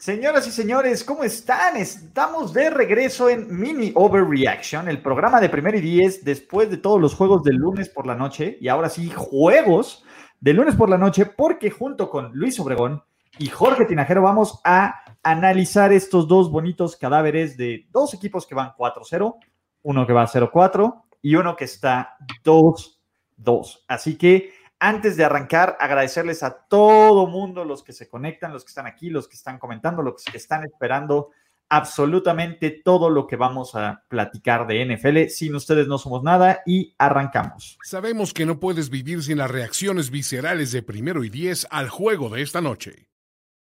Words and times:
Señoras 0.00 0.46
y 0.46 0.50
señores, 0.50 1.04
¿cómo 1.04 1.24
están? 1.24 1.76
Estamos 1.76 2.54
de 2.54 2.70
regreso 2.70 3.28
en 3.28 3.54
Mini 3.54 3.92
Overreaction, 3.94 4.88
el 4.88 5.02
programa 5.02 5.42
de 5.42 5.50
primer 5.50 5.74
y 5.74 5.82
diez 5.82 6.24
después 6.24 6.70
de 6.70 6.78
todos 6.78 6.98
los 6.98 7.14
juegos 7.14 7.42
del 7.42 7.56
lunes 7.56 7.90
por 7.90 8.06
la 8.06 8.14
noche 8.14 8.56
y 8.62 8.68
ahora 8.68 8.88
sí, 8.88 9.10
juegos 9.14 10.02
de 10.40 10.54
lunes 10.54 10.74
por 10.74 10.88
la 10.88 10.96
noche, 10.96 11.26
porque 11.26 11.70
junto 11.70 12.08
con 12.08 12.32
Luis 12.32 12.58
Obregón 12.60 13.02
y 13.38 13.48
Jorge 13.48 13.84
Tinajero 13.84 14.22
vamos 14.22 14.62
a 14.64 15.02
analizar 15.22 15.92
estos 15.92 16.26
dos 16.26 16.50
bonitos 16.50 16.96
cadáveres 16.96 17.58
de 17.58 17.86
dos 17.90 18.14
equipos 18.14 18.46
que 18.46 18.54
van 18.54 18.72
4-0, 18.72 19.34
uno 19.82 20.06
que 20.06 20.14
va 20.14 20.26
0-4 20.26 21.02
y 21.20 21.34
uno 21.34 21.54
que 21.56 21.66
está 21.66 22.16
2-2. 22.42 23.80
Así 23.86 24.16
que 24.16 24.59
antes 24.80 25.16
de 25.16 25.24
arrancar, 25.24 25.76
agradecerles 25.78 26.42
a 26.42 26.66
todo 26.66 27.26
mundo, 27.26 27.64
los 27.64 27.84
que 27.84 27.92
se 27.92 28.08
conectan, 28.08 28.52
los 28.52 28.64
que 28.64 28.70
están 28.70 28.86
aquí, 28.86 29.10
los 29.10 29.28
que 29.28 29.36
están 29.36 29.58
comentando, 29.58 30.02
los 30.02 30.24
que 30.24 30.36
están 30.36 30.64
esperando 30.64 31.30
absolutamente 31.68 32.70
todo 32.70 33.10
lo 33.10 33.26
que 33.26 33.36
vamos 33.36 33.74
a 33.74 34.02
platicar 34.08 34.66
de 34.66 34.84
NFL. 34.84 35.28
Sin 35.28 35.54
ustedes 35.54 35.86
no 35.86 35.98
somos 35.98 36.22
nada 36.22 36.62
y 36.66 36.94
arrancamos. 36.98 37.78
Sabemos 37.82 38.34
que 38.34 38.46
no 38.46 38.58
puedes 38.58 38.90
vivir 38.90 39.22
sin 39.22 39.38
las 39.38 39.50
reacciones 39.50 40.10
viscerales 40.10 40.72
de 40.72 40.82
primero 40.82 41.24
y 41.24 41.30
diez 41.30 41.66
al 41.70 41.88
juego 41.88 42.28
de 42.28 42.42
esta 42.42 42.60
noche. 42.60 43.06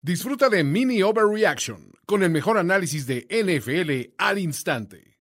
Disfruta 0.00 0.48
de 0.48 0.62
Mini 0.62 1.02
Overreaction 1.02 1.90
con 2.06 2.22
el 2.22 2.30
mejor 2.30 2.56
análisis 2.56 3.06
de 3.06 3.26
NFL 3.30 4.14
al 4.16 4.38
instante. 4.38 5.17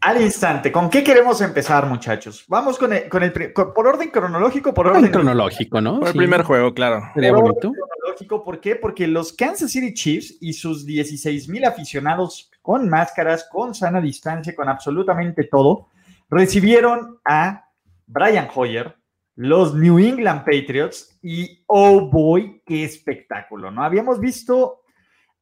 Al 0.00 0.22
instante, 0.22 0.70
¿con 0.70 0.88
qué 0.88 1.02
queremos 1.02 1.40
empezar, 1.40 1.86
muchachos? 1.86 2.44
Vamos 2.46 2.78
con 2.78 2.92
el, 2.92 3.08
con 3.08 3.22
el 3.24 3.32
por 3.52 3.86
orden 3.86 4.10
cronológico, 4.10 4.72
por 4.72 4.86
orden 4.86 5.10
cronológico, 5.10 5.80
¿no? 5.80 5.98
Por 5.98 6.08
el 6.08 6.14
primer 6.14 6.42
juego, 6.42 6.72
claro. 6.72 7.02
Sería 7.14 7.32
bonito. 7.32 7.72
Cronológico, 7.72 8.44
¿por 8.44 8.60
qué? 8.60 8.76
Porque 8.76 9.08
los 9.08 9.32
Kansas 9.32 9.72
City 9.72 9.92
Chiefs 9.92 10.38
y 10.40 10.52
sus 10.52 10.86
16 10.86 11.48
mil 11.48 11.64
aficionados 11.64 12.48
con 12.62 12.88
máscaras, 12.88 13.48
con 13.50 13.74
sana 13.74 14.00
distancia, 14.00 14.54
con 14.54 14.68
absolutamente 14.68 15.44
todo, 15.44 15.88
recibieron 16.30 17.18
a 17.24 17.64
Brian 18.06 18.48
Hoyer, 18.54 18.96
los 19.34 19.74
New 19.74 19.98
England 19.98 20.44
Patriots 20.44 21.18
y 21.22 21.64
oh 21.66 22.08
boy, 22.08 22.62
qué 22.64 22.84
espectáculo, 22.84 23.72
¿no? 23.72 23.82
Habíamos 23.82 24.20
visto 24.20 24.82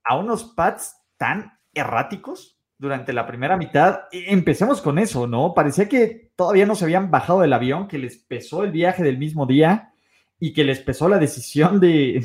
a 0.02 0.16
unos 0.16 0.44
Pats 0.54 0.96
tan 1.18 1.58
erráticos 1.74 2.55
durante 2.78 3.12
la 3.12 3.26
primera 3.26 3.56
mitad. 3.56 4.00
Empecemos 4.12 4.80
con 4.80 4.98
eso, 4.98 5.26
¿no? 5.26 5.54
Parecía 5.54 5.88
que 5.88 6.30
todavía 6.36 6.66
no 6.66 6.74
se 6.74 6.84
habían 6.84 7.10
bajado 7.10 7.40
del 7.40 7.52
avión, 7.52 7.88
que 7.88 7.98
les 7.98 8.18
pesó 8.18 8.64
el 8.64 8.70
viaje 8.70 9.02
del 9.02 9.18
mismo 9.18 9.46
día 9.46 9.92
y 10.38 10.52
que 10.52 10.64
les 10.64 10.80
pesó 10.80 11.08
la 11.08 11.18
decisión 11.18 11.80
de, 11.80 12.20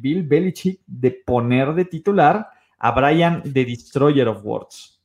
Bill 0.00 0.22
Belichick 0.22 0.80
de 0.86 1.10
poner 1.10 1.74
de 1.74 1.84
titular 1.84 2.48
a 2.78 2.90
Brian 2.92 3.42
de 3.44 3.64
Destroyer 3.64 4.28
of 4.28 4.44
Words. 4.44 5.02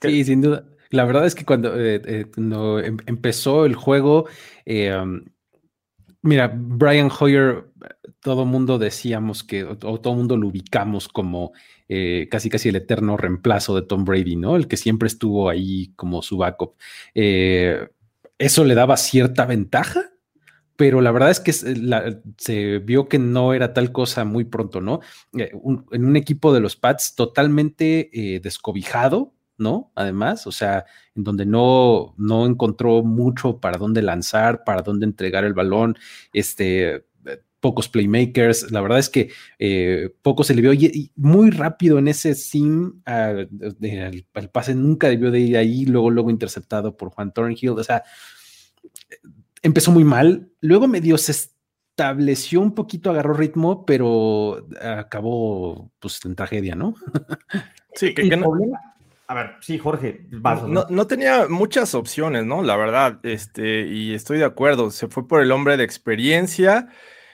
Sí, 0.00 0.24
sin 0.24 0.40
duda. 0.40 0.64
La 0.90 1.04
verdad 1.04 1.26
es 1.26 1.34
que 1.34 1.44
cuando, 1.44 1.78
eh, 1.78 2.00
eh, 2.04 2.26
em, 2.36 2.96
empezó 3.06 3.66
el 3.66 3.74
juego, 3.74 4.26
eh, 4.64 4.94
um, 4.96 5.22
mira, 6.28 6.52
Brian 6.54 7.10
Hoyer, 7.18 7.64
todo 8.20 8.44
mundo 8.44 8.78
decíamos 8.78 9.42
que, 9.42 9.64
o 9.64 9.76
todo 9.76 10.14
mundo 10.14 10.36
lo 10.36 10.48
ubicamos 10.48 11.08
como 11.08 11.52
eh, 11.88 12.28
casi 12.30 12.50
casi 12.50 12.68
el 12.68 12.76
eterno 12.76 13.16
reemplazo 13.16 13.74
de 13.74 13.82
Tom 13.82 14.04
Brady, 14.04 14.36
¿no? 14.36 14.56
El 14.56 14.68
que 14.68 14.76
siempre 14.76 15.06
estuvo 15.06 15.48
ahí 15.48 15.92
como 15.96 16.22
su 16.22 16.36
backup. 16.36 16.74
Eh, 17.14 17.88
eso 18.36 18.64
le 18.64 18.74
daba 18.74 18.96
cierta 18.98 19.46
ventaja, 19.46 20.10
pero 20.76 21.00
la 21.00 21.10
verdad 21.10 21.30
es 21.30 21.40
que 21.40 21.52
se 21.52 22.78
vio 22.78 23.08
que 23.08 23.18
no 23.18 23.54
era 23.54 23.72
tal 23.72 23.90
cosa 23.90 24.24
muy 24.24 24.44
pronto, 24.44 24.80
¿no? 24.80 25.00
Eh, 25.36 25.50
en 25.90 26.04
un 26.04 26.16
equipo 26.16 26.52
de 26.52 26.60
los 26.60 26.76
Pats 26.76 27.14
totalmente 27.14 28.40
descobijado, 28.42 29.32
¿no? 29.58 29.92
Además, 29.94 30.46
o 30.46 30.52
sea, 30.52 30.86
en 31.14 31.24
donde 31.24 31.44
no, 31.44 32.14
no 32.16 32.46
encontró 32.46 33.02
mucho 33.02 33.60
para 33.60 33.78
dónde 33.78 34.02
lanzar, 34.02 34.64
para 34.64 34.82
dónde 34.82 35.04
entregar 35.04 35.44
el 35.44 35.54
balón, 35.54 35.96
este, 36.32 37.04
pocos 37.60 37.88
playmakers. 37.88 38.70
La 38.70 38.80
verdad 38.80 38.98
es 38.98 39.08
que 39.08 39.30
eh, 39.58 40.10
poco 40.22 40.44
se 40.44 40.54
le 40.54 40.62
vio 40.62 40.72
y, 40.72 41.12
muy 41.16 41.50
rápido 41.50 41.98
en 41.98 42.08
ese 42.08 42.34
sim. 42.34 43.02
el, 43.06 44.26
pase 44.52 44.74
nunca 44.74 45.08
debió 45.08 45.30
de 45.30 45.40
ir 45.40 45.56
ahí, 45.56 45.84
luego, 45.84 46.10
luego 46.10 46.30
interceptado 46.30 46.96
por 46.96 47.10
Juan 47.10 47.32
Thornhill. 47.32 47.70
O 47.70 47.84
sea, 47.84 48.02
empezó 49.62 49.90
muy 49.92 50.04
mal. 50.04 50.50
Luego 50.60 50.88
medio 50.88 51.18
se 51.18 51.32
estableció 51.32 52.60
un 52.60 52.74
poquito, 52.74 53.10
agarró 53.10 53.34
ritmo, 53.34 53.84
pero 53.84 54.66
acabó 54.80 55.90
pues 55.98 56.24
en 56.24 56.36
tragedia, 56.36 56.74
¿no? 56.74 56.94
Sí, 57.94 58.14
que, 58.14 58.36
no, 58.36 58.52
a 59.28 59.34
ver, 59.34 59.56
sí, 59.60 59.78
Jorge. 59.78 60.26
no, 60.66 60.86
no, 60.88 61.06
tenía 61.06 61.48
muchas 61.48 61.94
opciones, 61.94 62.46
¿no? 62.46 62.62
La 62.62 62.76
verdad, 62.76 63.20
este, 63.24 63.86
y 63.86 64.14
estoy 64.14 64.38
de 64.38 64.46
acuerdo. 64.46 64.90
Se 64.90 65.08
fue 65.08 65.28
por 65.28 65.42
el 65.42 65.52
hombre 65.52 65.76
de 65.76 65.84
experiencia 65.84 66.88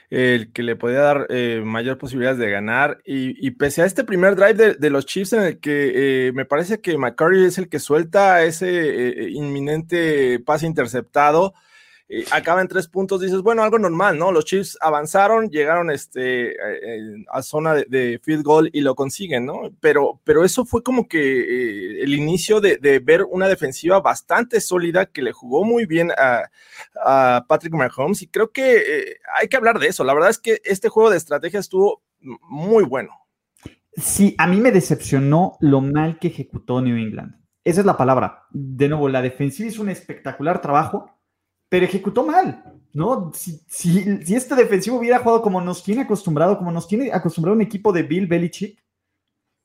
el 0.09 0.51
que 0.51 0.63
le 0.63 0.75
podía 0.75 0.99
dar 0.99 1.27
eh, 1.29 1.61
mayor 1.63 1.97
posibilidades 1.97 2.37
de 2.37 2.49
ganar. 2.49 2.99
Y, 3.05 3.51
pese 3.51 3.81
a 3.81 3.85
este 3.85 4.03
primer 4.03 4.35
drive 4.35 4.75
de, 4.75 4.89
los 4.89 5.05
Chiefs 5.05 5.33
en 5.33 5.41
el 5.43 5.59
que 5.59 6.27
eh, 6.27 6.31
me 6.33 6.45
parece 6.45 6.81
que 6.81 6.97
McCurry 6.97 7.45
es 7.45 7.57
el 7.57 7.69
que 7.69 7.79
suelta 7.79 8.43
ese 8.43 8.67
eh, 8.69 9.29
inminente 9.31 10.39
pase 10.39 10.67
interceptado, 10.67 11.53
eh, 12.07 12.23
acaba 12.31 12.61
en 12.61 12.67
tres 12.67 12.87
puntos, 12.87 13.19
dices, 13.19 13.41
bueno, 13.41 13.63
algo 13.63 13.79
normal, 13.79 14.19
¿no? 14.19 14.31
Los 14.31 14.45
Chiefs 14.45 14.77
avanzaron, 14.79 15.49
llegaron 15.49 15.89
este, 15.89 16.51
eh, 16.51 17.25
a 17.31 17.41
zona 17.41 17.73
de, 17.73 18.19
field 18.21 18.43
goal 18.43 18.69
y 18.73 18.81
lo 18.81 18.93
consiguen, 18.93 19.45
¿no? 19.45 19.71
Pero, 19.79 20.21
pero 20.23 20.45
eso 20.45 20.65
fue 20.65 20.83
como 20.83 21.07
que 21.07 21.19
eh, 21.19 22.03
el 22.03 22.13
inicio 22.13 22.61
de, 22.61 22.77
ver 23.03 23.23
una 23.23 23.47
defensiva 23.47 24.01
bastante 24.01 24.61
sólida 24.61 25.07
que 25.07 25.23
le 25.23 25.31
jugó 25.31 25.63
muy 25.63 25.87
bien 25.87 26.11
a, 26.15 26.43
a 27.03 27.45
Patrick 27.47 27.73
Mahomes 27.73 28.21
y 28.21 28.27
creo 28.27 28.51
que 28.51 29.17
hay 29.39 29.47
que 29.47 29.57
hablar 29.57 29.79
de 29.79 29.87
eso. 29.87 30.03
La 30.03 30.13
verdad 30.13 30.29
es 30.29 30.37
que 30.37 30.61
este 30.63 30.89
juego 30.89 31.09
de 31.09 31.17
estrategia 31.17 31.59
estuvo 31.59 32.03
muy 32.19 32.83
bueno. 32.83 33.11
Sí, 33.95 34.35
a 34.37 34.45
mí 34.45 34.59
me 34.59 34.71
decepcionó 34.71 35.57
lo 35.59 35.81
mal 35.81 36.19
que 36.19 36.27
ejecutó 36.27 36.81
New 36.81 36.97
England. 36.97 37.35
Esa 37.63 37.79
es 37.79 37.85
la 37.85 37.97
palabra. 37.97 38.43
De 38.51 38.87
nuevo, 38.87 39.09
la 39.09 39.23
defensiva 39.23 39.69
hizo 39.69 39.81
un 39.81 39.89
espectacular 39.89 40.61
trabajo 40.61 41.14
pero 41.69 41.85
ejecutó 41.85 42.25
mal, 42.25 42.63
¿no? 42.93 43.31
Si, 43.33 43.61
si, 43.67 44.35
este 44.35 44.55
defensivo 44.55 44.97
hubiera 44.97 45.19
jugado 45.19 45.41
como 45.41 45.61
nos 45.61 45.83
tiene 45.83 46.03
acostumbrado, 46.03 46.57
como 46.57 46.71
nos 46.71 46.87
tiene 46.87 47.11
acostumbrado 47.11 47.55
un 47.55 47.61
equipo 47.61 47.91
de 47.91 48.03
Bill 48.03 48.27
Belichick, 48.27 48.81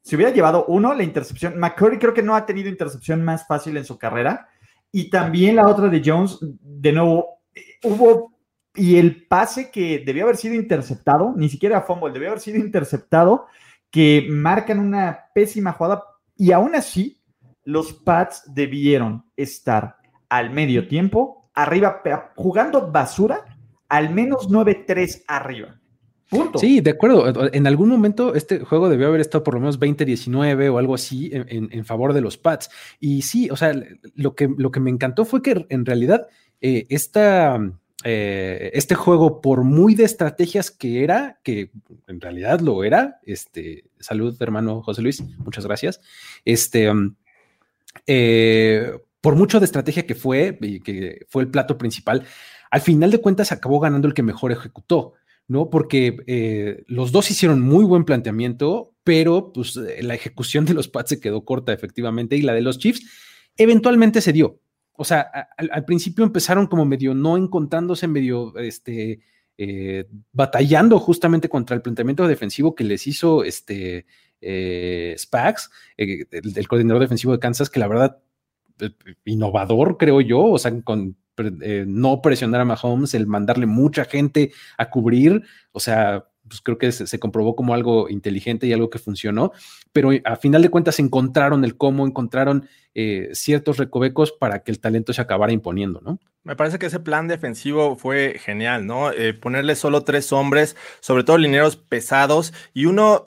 se 0.03 0.17
hubiera 0.17 0.33
llevado 0.33 0.65
uno, 0.67 0.95
la 0.95 1.03
intercepción. 1.03 1.59
McCurry 1.59 1.99
creo 1.99 2.15
que 2.15 2.23
no 2.23 2.35
ha 2.35 2.47
tenido 2.47 2.69
intercepción 2.69 3.23
más 3.23 3.47
fácil 3.47 3.77
en 3.77 3.85
su 3.85 3.99
carrera. 3.99 4.49
Y 4.91 5.11
también 5.11 5.57
la 5.57 5.69
otra 5.69 5.89
de 5.89 6.03
Jones, 6.05 6.39
de 6.41 6.93
nuevo, 6.93 7.43
hubo. 7.85 8.39
Y 8.75 8.97
el 8.97 9.27
pase 9.27 9.71
que 9.71 10.03
debió 10.05 10.25
haber 10.25 10.37
sido 10.37 10.55
interceptado, 10.55 11.35
ni 11.37 11.49
siquiera 11.49 11.83
fumble, 11.83 12.13
debió 12.13 12.29
haber 12.29 12.41
sido 12.41 12.59
interceptado, 12.59 13.47
que 13.91 14.27
marcan 14.31 14.79
una 14.79 15.27
pésima 15.35 15.73
jugada. 15.73 16.05
Y 16.37 16.53
aún 16.53 16.75
así, 16.75 17.21
los 17.65 17.93
Pats 17.93 18.43
debieron 18.47 19.25
estar 19.37 19.97
al 20.29 20.51
medio 20.51 20.89
tiempo 20.89 21.40
arriba, 21.55 22.03
jugando 22.37 22.91
basura, 22.91 23.45
al 23.89 24.11
menos 24.11 24.49
9-3 24.49 25.25
arriba. 25.27 25.81
Punto. 26.29 26.61
Sí, 26.61 26.81
de 26.81 26.91
acuerdo. 26.91 27.51
En 27.53 27.67
algún 27.67 27.89
momento 27.89 28.37
este 28.37 28.61
juego 28.61 28.89
debió 28.89 29.09
haber 29.09 29.21
estado 29.21 29.43
por 29.43 29.55
lo 29.55 29.61
menos 29.61 29.81
20-19 29.81 30.73
o 30.73 30.79
algo 30.79 30.95
así 30.95 31.29
en, 31.33 31.85
favor 31.85 32.13
de 32.13 32.21
los 32.21 32.39
Pats. 32.39 32.71
Y 33.01 33.23
sí, 33.23 33.51
o 33.51 33.57
sea, 33.57 33.73
lo 34.15 34.37
que, 34.37 34.49
lo 34.57 34.71
que 34.71 34.79
me 34.79 34.91
encantó 34.91 35.25
fue 35.25 35.43
que 35.43 35.67
en 35.69 35.85
realidad 35.85 36.29
eh, 36.61 36.87
eh, 38.05 38.71
este 38.73 38.95
juego, 38.95 39.41
por 39.41 39.65
muy 39.65 39.97
de 39.97 40.05
estrategias 40.05 40.71
que 40.71 41.03
era, 41.03 41.41
que 41.43 41.73
en 42.07 42.21
realidad 42.21 42.61
lo 42.61 42.85
era, 42.85 43.19
este, 43.25 43.85
salud 43.99 44.37
hermano 44.41 44.83
José 44.83 45.03
Luis, 45.03 45.21
muchas 45.39 45.67
gracias. 45.67 46.01
Este, 46.45 46.89
um, 46.89 47.17
eh, 48.07 48.93
por 49.21 49.37
mucho 49.37 49.61
de 49.61 49.67
estrategia 49.67 50.07
que 50.07 50.15
fue, 50.15 50.59
que 50.85 51.27
fue 51.29 51.43
el 51.43 51.51
plato 51.51 51.77
principal, 51.77 52.25
al 52.71 52.81
final 52.81 53.11
de 53.11 53.21
cuentas 53.21 53.53
acabó 53.53 53.81
ganando 53.81 54.09
el 54.09 54.15
que 54.15 54.23
mejor 54.23 54.53
ejecutó, 54.53 55.15
¿no? 55.49 55.69
Porque 55.69 56.19
eh, 56.27 56.85
los 56.87 57.13
dos 57.13 57.31
hicieron 57.31 57.61
muy 57.61 57.85
buen 57.85 58.05
planteamiento, 58.05 58.95
pero 59.03 59.53
pues 59.53 59.77
eh, 59.77 60.03
la 60.03 60.15
ejecución 60.15 60.65
de 60.65 60.75
los 60.75 60.89
Pats 60.89 61.11
se 61.11 61.21
quedó 61.21 61.45
corta 61.45 61.73
efectivamente 61.73 62.37
y 62.37 62.43
la 62.43 62.55
de 62.55 62.63
los 62.63 62.79
Chiefs 62.79 63.05
eventualmente 63.57 64.21
se 64.21 64.33
dio. 64.33 64.61
O 64.93 65.05
sea, 65.05 65.21
al, 65.57 65.85
principio 65.87 66.25
empezaron 66.25 66.67
como 66.67 66.85
medio 66.85 67.15
no 67.15 67.39
encontrándose, 67.39 68.07
medio 68.07 68.57
este, 68.59 69.21
eh, 69.57 70.05
batallando 70.31 70.99
justamente 70.99 71.49
contra 71.49 71.75
el 71.75 71.83
planteamiento 71.83 72.29
defensivo 72.29 72.75
que 72.75 72.85
les 72.85 73.07
hizo 73.07 73.43
este, 73.43 74.07
Spags, 75.17 75.71
el 75.97 76.69
coordinador 76.69 77.01
defensivo 77.01 77.33
de 77.33 77.39
Kansas, 77.39 77.71
que 77.71 77.81
la 77.81 77.89
verdad 77.89 78.19
innovador, 79.25 79.97
creo 79.97 80.21
yo, 80.21 80.43
o 80.45 80.59
sea, 80.59 80.81
con 80.83 81.17
eh, 81.63 81.85
no 81.87 82.21
presionar 82.21 82.61
a 82.61 82.65
Mahomes, 82.65 83.15
el 83.15 83.27
mandarle 83.27 83.67
mucha 83.67 84.05
gente 84.05 84.53
a 84.77 84.91
cubrir, 84.91 85.43
o 85.73 85.81
sea, 85.81 86.27
pues 86.47 86.61
creo 86.61 86.79
que 86.79 86.91
se, 86.91 87.19
comprobó 87.19 87.55
como 87.55 87.75
algo 87.75 88.09
inteligente 88.09 88.67
y 88.67 88.73
algo 88.73 88.91
que 88.91 88.99
funcionó, 88.99 89.53
pero 89.93 90.11
a 90.25 90.37
final 90.37 90.63
de 90.63 90.69
cuentas 90.69 90.99
encontraron 90.99 91.65
el 91.65 91.77
cómo, 91.77 92.07
encontraron 92.07 92.69
eh, 92.95 93.31
ciertos 93.33 93.77
recovecos 93.77 94.33
para 94.33 94.63
que 94.65 94.73
el 94.73 94.81
talento 94.81 95.13
se 95.13 95.23
acabara 95.23 95.53
imponiendo, 95.53 96.01
¿no? 96.01 96.19
Me 96.43 96.57
parece 96.57 96.79
que 96.79 96.87
ese 96.87 96.99
plan 96.99 97.29
defensivo 97.29 97.97
fue 97.97 98.41
genial, 98.43 98.87
¿no? 98.87 99.13
Eh, 99.13 99.35
ponerle 99.35 99.77
solo 99.77 100.03
tres 100.03 100.33
hombres, 100.33 100.75
sobre 101.01 101.23
todo 101.23 101.39
lineros 101.39 101.77
pesados 101.77 102.53
y 102.75 102.87
uno 102.87 103.23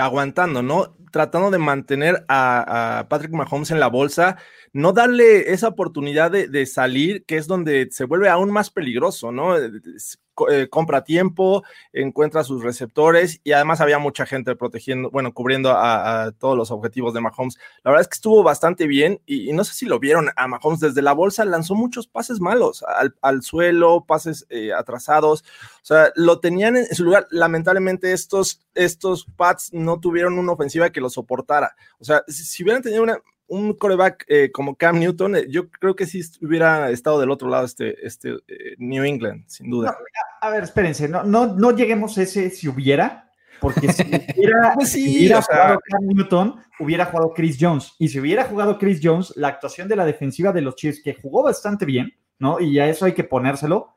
aguantando, 0.00 0.62
¿no? 0.62 0.94
Tratando 1.16 1.50
de 1.50 1.56
mantener 1.56 2.26
a 2.28 3.06
Patrick 3.08 3.32
Mahomes 3.32 3.70
en 3.70 3.80
la 3.80 3.86
bolsa 3.86 4.36
no 4.74 4.92
darle 4.92 5.50
esa 5.54 5.68
oportunidad 5.68 6.30
de, 6.30 6.66
salir, 6.66 7.24
que 7.24 7.38
es 7.38 7.46
donde 7.46 7.88
se 7.90 8.04
vuelve 8.04 8.28
aún 8.28 8.50
más 8.50 8.68
peligroso, 8.68 9.32
¿no? 9.32 9.56
Eh, 10.50 10.68
compra 10.68 11.02
tiempo, 11.02 11.64
encuentra 11.92 12.44
sus 12.44 12.62
receptores 12.62 13.40
y 13.42 13.52
además 13.52 13.80
había 13.80 13.98
mucha 13.98 14.26
gente 14.26 14.54
protegiendo, 14.54 15.10
bueno, 15.10 15.32
cubriendo 15.32 15.70
a, 15.70 16.32
todos 16.38 16.56
los 16.56 16.70
objetivos 16.70 17.14
de 17.14 17.20
Mahomes. 17.20 17.58
La 17.82 17.90
verdad 17.90 18.02
es 18.02 18.08
que 18.08 18.16
estuvo 18.16 18.42
bastante 18.42 18.86
bien 18.86 19.20
y, 19.26 19.52
no 19.52 19.64
sé 19.64 19.74
si 19.74 19.86
lo 19.86 19.98
vieron 19.98 20.30
a 20.36 20.46
Mahomes 20.46 20.80
desde 20.80 21.02
la 21.02 21.12
bolsa, 21.12 21.44
lanzó 21.44 21.74
muchos 21.74 22.06
pases 22.06 22.40
malos 22.40 22.84
al, 23.22 23.42
suelo, 23.42 24.04
pases 24.06 24.46
eh, 24.50 24.72
atrasados, 24.72 25.44
o 25.82 25.84
sea, 25.84 26.12
lo 26.14 26.40
tenían 26.40 26.76
en 26.76 26.94
su 26.94 27.04
lugar. 27.04 27.26
Lamentablemente 27.30 28.12
estos, 28.12 28.60
estos 28.74 29.26
no 29.72 30.00
tuvieron 30.00 30.38
una 30.38 30.52
ofensiva 30.52 30.90
que 30.90 31.00
lo 31.00 31.10
soportara. 31.10 31.76
O 31.98 32.04
sea, 32.04 32.22
si 32.28 32.62
hubieran 32.62 32.82
tenido 32.82 33.02
una 33.02 33.18
un 33.48 33.74
coreback 33.74 34.24
eh, 34.28 34.50
como 34.52 34.76
Cam 34.76 34.98
Newton, 34.98 35.36
eh, 35.36 35.46
yo 35.48 35.70
creo 35.70 35.94
que 35.94 36.06
sí 36.06 36.20
hubiera 36.42 36.90
estado 36.90 37.20
del 37.20 37.30
otro 37.30 37.48
lado 37.48 37.64
este, 37.64 38.04
este 38.06 38.36
eh, 38.48 38.74
New 38.78 39.04
England, 39.04 39.44
sin 39.46 39.70
duda. 39.70 39.96
a 40.40 40.50
ver, 40.50 40.64
espérense, 40.64 41.08
no, 41.08 41.22
no, 41.22 41.46
no 41.46 41.70
lleguemos 41.70 42.16
a 42.18 42.22
ese 42.22 42.50
si 42.50 42.68
hubiera, 42.68 43.30
porque 43.60 43.92
si 43.92 44.02
hubiera, 44.02 44.72
pues 44.74 44.92
jugado 44.94 45.80
Cam 45.90 46.06
Newton, 46.06 46.56
hubiera 46.78 47.06
jugado 47.06 47.32
Chris 47.32 47.56
Jones. 47.58 47.94
Y 47.98 48.08
si 48.08 48.20
hubiera 48.20 48.44
jugado 48.44 48.78
Chris 48.78 49.00
Jones, 49.02 49.32
la 49.36 49.48
actuación 49.48 49.88
de 49.88 49.96
la 49.96 50.04
defensiva 50.04 50.52
de 50.52 50.62
los 50.62 50.76
Chiefs, 50.76 51.00
que 51.02 51.14
jugó 51.14 51.42
bastante 51.42 51.84
bien, 51.84 52.12
¿no? 52.38 52.60
Y 52.60 52.78
a 52.78 52.88
eso 52.88 53.04
hay 53.04 53.12
que 53.12 53.24
ponérselo, 53.24 53.95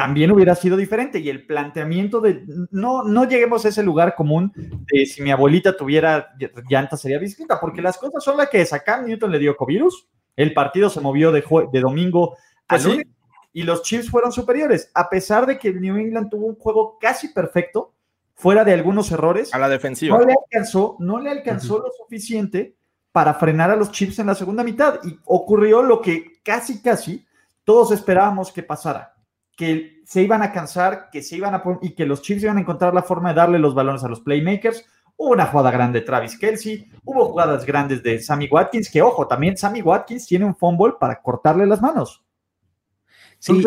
también 0.00 0.30
hubiera 0.30 0.54
sido 0.54 0.78
diferente. 0.78 1.18
Y 1.18 1.28
el 1.28 1.44
planteamiento 1.44 2.22
de 2.22 2.42
no, 2.70 3.04
no 3.04 3.28
lleguemos 3.28 3.66
a 3.66 3.68
ese 3.68 3.82
lugar 3.82 4.14
común 4.14 4.50
de 4.90 5.04
si 5.04 5.20
mi 5.20 5.30
abuelita 5.30 5.76
tuviera 5.76 6.32
llanta 6.70 6.96
sería 6.96 7.18
distinta, 7.18 7.60
porque 7.60 7.82
las 7.82 7.98
cosas 7.98 8.24
son 8.24 8.38
las 8.38 8.48
que 8.48 8.62
es. 8.62 8.72
Newton 9.04 9.30
le 9.30 9.38
dio 9.38 9.58
covirus, 9.58 10.08
el 10.36 10.54
partido 10.54 10.88
se 10.88 11.02
movió 11.02 11.30
de, 11.32 11.44
de 11.70 11.80
domingo 11.80 12.38
a 12.66 12.76
¿Ah, 12.76 12.78
lunes 12.78 13.06
y 13.52 13.62
los 13.64 13.82
Chiefs 13.82 14.08
fueron 14.08 14.32
superiores, 14.32 14.90
a 14.94 15.10
pesar 15.10 15.44
de 15.44 15.58
que 15.58 15.68
el 15.68 15.82
New 15.82 15.98
England 15.98 16.30
tuvo 16.30 16.46
un 16.46 16.54
juego 16.54 16.96
casi 16.98 17.28
perfecto, 17.28 17.92
fuera 18.34 18.64
de 18.64 18.72
algunos 18.72 19.12
errores. 19.12 19.52
A 19.52 19.58
la 19.58 19.68
defensiva. 19.68 20.16
No 20.16 20.24
le 20.24 20.32
alcanzó, 20.32 20.96
no 20.98 21.20
le 21.20 21.28
alcanzó 21.28 21.78
lo 21.78 21.90
suficiente 21.92 22.74
para 23.12 23.34
frenar 23.34 23.70
a 23.70 23.76
los 23.76 23.90
Chiefs 23.90 24.18
en 24.18 24.28
la 24.28 24.34
segunda 24.34 24.64
mitad 24.64 24.98
y 25.04 25.18
ocurrió 25.26 25.82
lo 25.82 26.00
que 26.00 26.40
casi, 26.42 26.80
casi 26.80 27.26
todos 27.64 27.92
esperábamos 27.92 28.50
que 28.50 28.62
pasara 28.62 29.09
que 29.60 30.00
se 30.06 30.22
iban 30.22 30.40
a 30.42 30.52
cansar, 30.52 31.10
que 31.12 31.22
se 31.22 31.36
iban 31.36 31.54
a 31.54 31.62
y 31.82 31.90
que 31.90 32.06
los 32.06 32.22
Chiefs 32.22 32.44
iban 32.44 32.56
a 32.56 32.62
encontrar 32.62 32.94
la 32.94 33.02
forma 33.02 33.28
de 33.28 33.34
darle 33.34 33.58
los 33.58 33.74
balones 33.74 34.02
a 34.02 34.08
los 34.08 34.22
playmakers. 34.22 34.86
Hubo 35.18 35.32
una 35.32 35.44
jugada 35.44 35.70
grande 35.70 36.00
de 36.00 36.06
Travis 36.06 36.38
Kelsey, 36.38 36.90
hubo 37.04 37.26
jugadas 37.26 37.66
grandes 37.66 38.02
de 38.02 38.18
Sammy 38.20 38.48
Watkins, 38.50 38.90
que 38.90 39.02
ojo, 39.02 39.28
también 39.28 39.58
Sammy 39.58 39.82
Watkins 39.82 40.26
tiene 40.26 40.46
un 40.46 40.56
fumble 40.56 40.94
para 40.98 41.20
cortarle 41.20 41.66
las 41.66 41.82
manos. 41.82 42.24
Sí, 43.38 43.62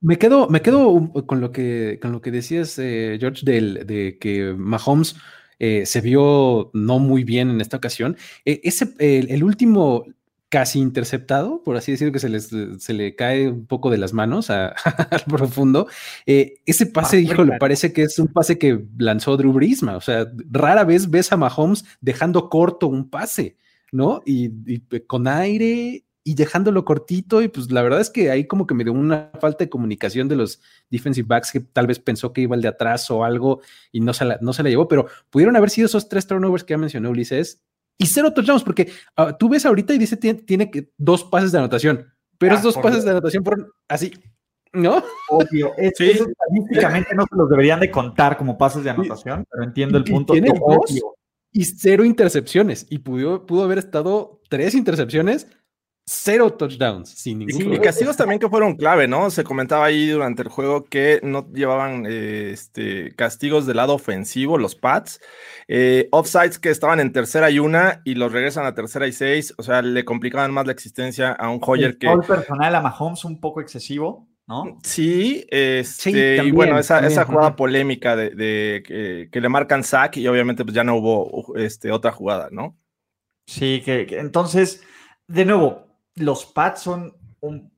me 0.00 0.18
quedo, 0.18 0.48
me 0.48 0.62
quedo 0.62 1.12
con 1.26 1.40
lo 1.40 1.52
que, 1.52 2.00
con 2.02 2.10
lo 2.10 2.20
que 2.20 2.32
decías, 2.32 2.76
eh, 2.80 3.16
George, 3.20 3.44
de 3.44 4.18
que 4.20 4.52
Mahomes 4.52 5.14
eh, 5.60 5.86
se 5.86 6.00
vio 6.00 6.70
no 6.74 6.98
muy 6.98 7.22
bien 7.22 7.50
en 7.50 7.60
esta 7.60 7.76
ocasión. 7.76 8.16
Eh, 8.44 8.62
ese, 8.64 8.94
el, 8.98 9.44
último, 9.44 10.06
casi 10.54 10.78
interceptado, 10.78 11.64
por 11.64 11.76
así 11.76 11.90
decirlo, 11.90 12.12
que 12.12 12.20
se, 12.20 12.28
les, 12.28 12.48
se 12.78 12.92
le 12.92 13.16
cae 13.16 13.48
un 13.48 13.66
poco 13.66 13.90
de 13.90 13.98
las 13.98 14.12
manos 14.12 14.50
al 14.50 14.76
profundo. 15.26 15.88
Eh, 16.26 16.60
ese 16.64 16.86
pase, 16.86 17.20
hijo, 17.20 17.42
le 17.42 17.58
parece 17.58 17.92
que 17.92 18.02
es 18.02 18.20
un 18.20 18.28
pase 18.28 18.56
que 18.56 18.84
lanzó 18.96 19.36
Drew 19.36 19.52
Brisma. 19.52 19.96
O 19.96 20.00
sea, 20.00 20.28
rara 20.52 20.84
vez 20.84 21.10
ves 21.10 21.32
a 21.32 21.36
Mahomes 21.36 21.84
dejando 22.00 22.50
corto 22.50 22.86
un 22.86 23.10
pase, 23.10 23.56
¿no? 23.90 24.22
Y, 24.24 24.78
con 25.08 25.26
aire 25.26 26.04
y 26.22 26.34
dejándolo 26.36 26.84
cortito. 26.84 27.42
Y 27.42 27.48
pues 27.48 27.72
la 27.72 27.82
verdad 27.82 28.00
es 28.00 28.10
que 28.10 28.30
ahí 28.30 28.46
como 28.46 28.68
que 28.68 28.74
me 28.74 28.84
dio 28.84 28.92
una 28.92 29.32
falta 29.40 29.64
de 29.64 29.70
comunicación 29.70 30.28
de 30.28 30.36
los 30.36 30.60
defensive 30.88 31.26
backs 31.26 31.50
que 31.50 31.58
tal 31.58 31.88
vez 31.88 31.98
pensó 31.98 32.32
que 32.32 32.42
iba 32.42 32.54
el 32.54 32.62
de 32.62 32.68
atrás 32.68 33.10
o 33.10 33.24
algo 33.24 33.60
y 33.90 33.98
no 33.98 34.12
se 34.12 34.24
la, 34.24 34.38
no 34.40 34.52
se 34.52 34.62
la 34.62 34.68
llevó, 34.68 34.86
pero 34.86 35.08
pudieron 35.30 35.56
haber 35.56 35.70
sido 35.70 35.86
esos 35.86 36.08
tres 36.08 36.28
turnovers 36.28 36.62
que 36.62 36.74
ya 36.74 36.78
mencionó 36.78 37.10
Ulises 37.10 37.60
y 37.98 38.06
cero 38.06 38.32
touchdowns, 38.32 38.64
porque 38.64 38.90
ah, 39.16 39.36
tú 39.36 39.48
ves 39.48 39.64
ahorita 39.66 39.94
y 39.94 39.98
dice 39.98 40.16
tiene, 40.16 40.42
tiene 40.42 40.70
que 40.70 40.90
dos 40.96 41.24
pases 41.24 41.52
de 41.52 41.58
anotación, 41.58 42.06
pero 42.38 42.54
esos 42.54 42.74
dos 42.74 42.82
pases 42.82 43.04
de 43.04 43.10
anotación 43.10 43.44
fueron 43.44 43.68
así, 43.88 44.12
¿no? 44.72 45.02
Obvio, 45.30 45.72
estadísticamente 45.76 47.14
no 47.14 47.24
se 47.28 47.36
los 47.36 47.48
deberían 47.48 47.80
de 47.80 47.90
contar 47.90 48.36
como 48.36 48.58
pases 48.58 48.84
de 48.84 48.90
anotación, 48.90 49.44
pero 49.50 49.64
entiendo 49.64 49.98
el 49.98 50.04
punto. 50.04 50.32
Tiene 50.32 50.48
dos 50.48 51.00
y 51.52 51.64
cero 51.64 52.04
intercepciones, 52.04 52.86
y 52.90 52.98
pudo, 52.98 53.46
pudo 53.46 53.62
haber 53.62 53.78
estado 53.78 54.42
tres 54.48 54.74
intercepciones 54.74 55.46
cero 56.06 56.52
touchdowns, 56.52 57.08
sin 57.08 57.38
ningún 57.38 57.74
Y 57.74 57.78
castigos 57.78 58.16
también 58.16 58.38
que 58.38 58.48
fueron 58.48 58.76
clave, 58.76 59.08
¿no? 59.08 59.30
Se 59.30 59.42
comentaba 59.42 59.86
ahí 59.86 60.08
durante 60.08 60.42
el 60.42 60.48
juego 60.48 60.84
que 60.84 61.20
no 61.22 61.50
llevaban 61.52 62.04
eh, 62.06 62.50
este, 62.52 63.14
castigos 63.14 63.66
del 63.66 63.78
lado 63.78 63.94
ofensivo, 63.94 64.58
los 64.58 64.74
Pats. 64.74 65.20
Eh, 65.66 66.08
offsides 66.12 66.58
que 66.58 66.70
estaban 66.70 67.00
en 67.00 67.12
tercera 67.12 67.50
y 67.50 67.58
una 67.58 68.02
y 68.04 68.16
los 68.16 68.32
regresan 68.32 68.66
a 68.66 68.74
tercera 68.74 69.06
y 69.06 69.12
seis. 69.12 69.54
O 69.56 69.62
sea, 69.62 69.80
le 69.80 70.04
complicaban 70.04 70.52
más 70.52 70.66
la 70.66 70.72
existencia 70.72 71.32
a 71.32 71.48
un 71.48 71.60
Hoyer 71.62 71.96
que. 71.96 72.06
El 72.06 72.20
personal 72.20 72.74
a 72.74 72.80
Mahomes 72.80 73.24
un 73.24 73.40
poco 73.40 73.60
excesivo. 73.60 74.28
¿No? 74.46 74.78
Sí, 74.82 75.46
este, 75.48 76.44
y 76.44 76.50
bueno, 76.50 76.78
esa, 76.78 77.24
jugada 77.24 77.56
polémica 77.56 78.14
de, 78.14 78.82
que, 79.32 79.40
le 79.40 79.48
marcan 79.48 79.82
sack 79.82 80.18
y 80.18 80.28
obviamente 80.28 80.64
pues 80.64 80.74
ya 80.74 80.84
no 80.84 80.96
hubo 80.96 81.56
este, 81.56 81.90
otra 81.90 82.12
jugada, 82.12 82.50
¿no? 82.52 82.76
Sí, 83.46 83.80
que 83.82 84.06
entonces, 84.10 84.82
de 85.28 85.46
nuevo, 85.46 85.93
los 86.16 86.46
Pats 86.46 86.82
son 86.82 87.16
un... 87.40 87.72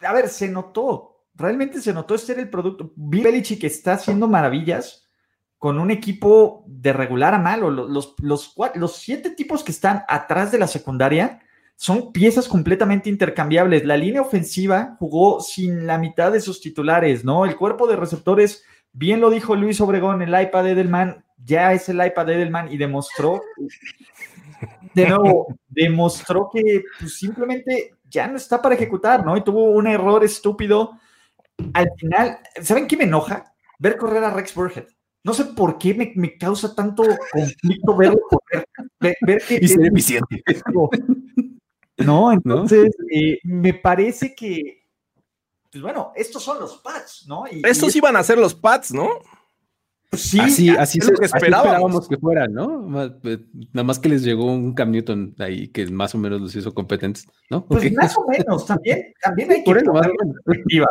A 0.00 0.12
ver, 0.12 0.28
se 0.28 0.48
notó, 0.48 1.26
realmente 1.34 1.80
se 1.80 1.92
notó 1.92 2.14
este 2.14 2.32
era 2.32 2.42
el 2.42 2.50
producto. 2.50 2.92
Bill 2.96 3.24
Belichick 3.24 3.64
está 3.64 3.94
haciendo 3.94 4.28
maravillas 4.28 5.06
con 5.58 5.78
un 5.78 5.90
equipo 5.90 6.64
de 6.66 6.92
regular 6.92 7.34
a 7.34 7.38
malo. 7.38 7.70
Los, 7.70 8.14
los, 8.20 8.54
los, 8.74 8.96
siete 8.96 9.30
tipos 9.30 9.64
que 9.64 9.72
están 9.72 10.04
atrás 10.08 10.52
de 10.52 10.58
la 10.58 10.66
secundaria 10.66 11.40
son 11.76 12.12
piezas 12.12 12.48
completamente 12.48 13.10
intercambiables. 13.10 13.84
La 13.84 13.96
línea 13.96 14.22
ofensiva 14.22 14.96
jugó 14.98 15.40
sin 15.40 15.86
la 15.86 15.98
mitad 15.98 16.32
de 16.32 16.40
sus 16.40 16.60
titulares, 16.60 17.24
¿no? 17.24 17.44
El 17.44 17.56
cuerpo 17.56 17.86
de 17.86 17.96
receptores, 17.96 18.64
bien 18.92 19.20
lo 19.20 19.30
dijo 19.30 19.56
Luis 19.56 19.80
Obregón, 19.80 20.22
el 20.22 20.40
iPad 20.40 20.68
Edelman 20.68 21.25
ya 21.36 21.72
es 21.72 21.88
el 21.88 22.04
iPad 22.04 22.30
Edelman 22.30 22.72
y 22.72 22.76
demostró 22.76 23.42
de 24.94 25.08
nuevo, 25.08 25.46
demostró 25.68 26.48
que 26.52 26.84
pues, 26.98 27.18
simplemente 27.18 27.94
ya 28.08 28.26
no 28.26 28.36
está 28.36 28.62
para 28.62 28.74
ejecutar, 28.74 29.24
¿no? 29.24 29.36
Y 29.36 29.44
tuvo 29.44 29.64
un 29.64 29.86
error 29.86 30.24
estúpido. 30.24 30.98
Al 31.74 31.88
final, 31.98 32.38
¿saben 32.62 32.86
qué 32.86 32.96
me 32.96 33.04
enoja? 33.04 33.54
Ver 33.78 33.96
correr 33.96 34.24
a 34.24 34.30
Rex 34.30 34.54
Burhead. 34.54 34.86
No 35.22 35.34
sé 35.34 35.44
por 35.44 35.76
qué 35.76 36.14
me, 36.14 36.38
causa 36.38 36.74
tanto 36.74 37.02
conflicto 37.32 37.96
verlo 37.96 38.20
correr. 38.30 38.66
Ver, 39.00 39.42
que 39.46 39.58
y 39.60 39.68
ser 39.68 39.86
eficiente. 39.86 40.42
No, 41.98 42.30
entonces 42.30 42.90
eh, 43.10 43.38
me 43.42 43.74
parece 43.74 44.34
que, 44.34 44.84
pues 45.70 45.82
bueno, 45.82 46.12
estos 46.14 46.42
son 46.42 46.60
los 46.60 46.76
pads, 46.78 47.24
¿no? 47.26 47.44
estos 47.46 47.96
iban 47.96 48.16
a 48.16 48.22
ser 48.22 48.38
los 48.38 48.54
pads, 48.54 48.92
¿no? 48.92 49.08
Sí, 50.12 50.40
así, 50.40 50.70
así, 50.70 50.98
es 50.98 51.10
lo 51.10 51.16
que 51.16 51.26
esperábamos. 51.26 52.08
que 52.08 52.16
fueran, 52.16 52.52
¿no? 52.52 53.10
Eh, 53.24 53.38
nada 53.72 53.84
más 53.84 53.98
que 53.98 54.08
les 54.08 54.22
llegó 54.22 54.46
un 54.46 54.72
Cam 54.74 54.90
Newton 54.90 55.34
ahí 55.38 55.68
que 55.68 55.86
más 55.86 56.14
o 56.14 56.18
menos 56.18 56.40
los 56.40 56.54
hizo 56.54 56.72
competentes, 56.72 57.26
¿no? 57.50 57.66
Pues 57.66 57.92
más 57.92 58.16
o 58.16 58.24
menos, 58.26 58.66
también, 58.66 59.12
también 59.20 59.50
hay 59.50 59.64
que 59.64 59.74
perspectiva, 59.74 60.86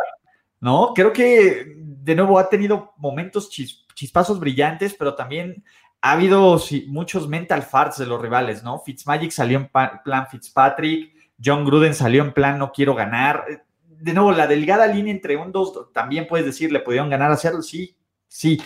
¿no? 0.60 0.92
Creo 0.94 1.12
que 1.12 1.74
de 1.76 2.14
nuevo 2.14 2.38
ha 2.38 2.48
tenido 2.48 2.92
momentos 2.98 3.48
chispazos 3.50 4.38
brillantes, 4.38 4.94
pero 4.94 5.14
también 5.14 5.64
ha 6.02 6.12
habido 6.12 6.60
muchos 6.88 7.26
mental 7.26 7.62
farts 7.62 7.98
de 7.98 8.06
los 8.06 8.20
rivales, 8.20 8.62
¿no? 8.62 8.80
Fitzmagic 8.80 9.30
salió 9.30 9.58
en 9.58 9.70
plan 10.04 10.26
Fitzpatrick, 10.30 11.12
John 11.42 11.64
Gruden 11.64 11.94
salió 11.94 12.22
en 12.22 12.32
plan 12.32 12.58
no 12.58 12.70
quiero 12.70 12.94
ganar. 12.94 13.44
De 13.88 14.12
nuevo, 14.12 14.30
la 14.30 14.46
delgada 14.46 14.86
línea 14.86 15.12
entre 15.12 15.36
un 15.36 15.52
dos, 15.52 15.90
también 15.92 16.26
puedes 16.28 16.44
decir, 16.44 16.70
le 16.70 16.80
pudieron 16.80 17.08
ganar 17.08 17.32
a 17.32 17.36
Seattle, 17.36 17.62
sí, 17.62 17.96
sí 18.28 18.60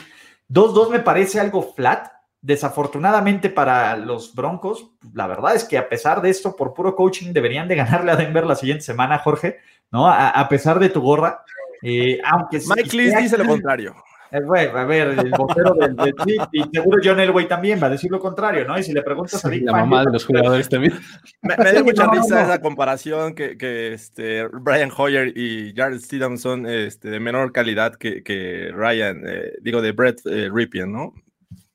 2-2 0.50 0.90
me 0.90 1.00
parece 1.00 1.40
algo 1.40 1.62
flat. 1.62 2.08
Desafortunadamente 2.42 3.50
para 3.50 3.98
los 3.98 4.34
Broncos, 4.34 4.92
la 5.12 5.26
verdad 5.26 5.54
es 5.54 5.64
que 5.64 5.76
a 5.76 5.90
pesar 5.90 6.22
de 6.22 6.30
esto, 6.30 6.56
por 6.56 6.72
puro 6.72 6.96
coaching, 6.96 7.34
deberían 7.34 7.68
de 7.68 7.74
ganarle 7.76 8.12
a 8.12 8.16
Denver 8.16 8.46
la 8.46 8.56
siguiente 8.56 8.82
semana, 8.82 9.18
Jorge, 9.18 9.58
¿no? 9.90 10.08
A, 10.08 10.48
pesar 10.48 10.78
de 10.78 10.88
tu 10.88 11.02
gorra. 11.02 11.44
Eh, 11.82 12.18
aunque 12.24 12.60
Mike 12.66 12.96
Lees 12.96 13.16
dice 13.18 13.36
lo 13.36 13.46
contrario. 13.46 13.94
Eh, 14.32 14.70
a 14.74 14.84
ver, 14.84 15.08
el 15.18 15.30
vocero 15.30 15.74
del, 15.74 15.96
del 15.96 16.14
y 16.52 16.62
seguro 16.72 17.00
John 17.02 17.18
Elway 17.18 17.48
también 17.48 17.82
va 17.82 17.88
a 17.88 17.90
decir 17.90 18.10
lo 18.10 18.20
contrario, 18.20 18.64
¿no? 18.64 18.78
Y 18.78 18.82
si 18.84 18.92
le 18.92 19.02
preguntas 19.02 19.44
a 19.44 19.48
Dick 19.48 19.64
La 19.64 19.72
mamá 19.72 20.04
de 20.04 20.12
los 20.12 20.24
jugadores 20.24 20.68
también. 20.68 20.94
Me, 21.42 21.56
me 21.56 21.72
dio 21.72 21.84
mucha 21.84 22.08
risa 22.10 22.42
esa 22.44 22.60
comparación 22.60 23.34
que, 23.34 23.58
que 23.58 23.92
este, 23.92 24.46
Brian 24.46 24.90
Hoyer 24.96 25.36
y 25.36 25.74
Jared 25.74 25.98
Stidham 25.98 26.38
son 26.38 26.66
este, 26.66 27.10
de 27.10 27.18
menor 27.18 27.52
calidad 27.52 27.96
que, 27.96 28.22
que 28.22 28.70
Ryan, 28.72 29.22
eh, 29.26 29.52
digo, 29.62 29.82
de 29.82 29.92
Brett 29.92 30.20
eh, 30.26 30.48
Ripien, 30.52 30.92
¿no? 30.92 31.12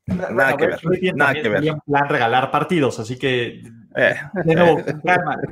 Nada 0.06 0.56
que 0.56 0.66
ver. 0.66 0.80
Nada 1.14 1.34
que 1.34 1.48
ver. 1.48 1.66
En 1.66 1.80
plan 1.80 2.08
regalar 2.08 2.50
partidos, 2.50 2.98
así 2.98 3.18
que. 3.18 3.62
Eh, 3.96 4.14
de 4.44 4.54
nuevo, 4.54 4.82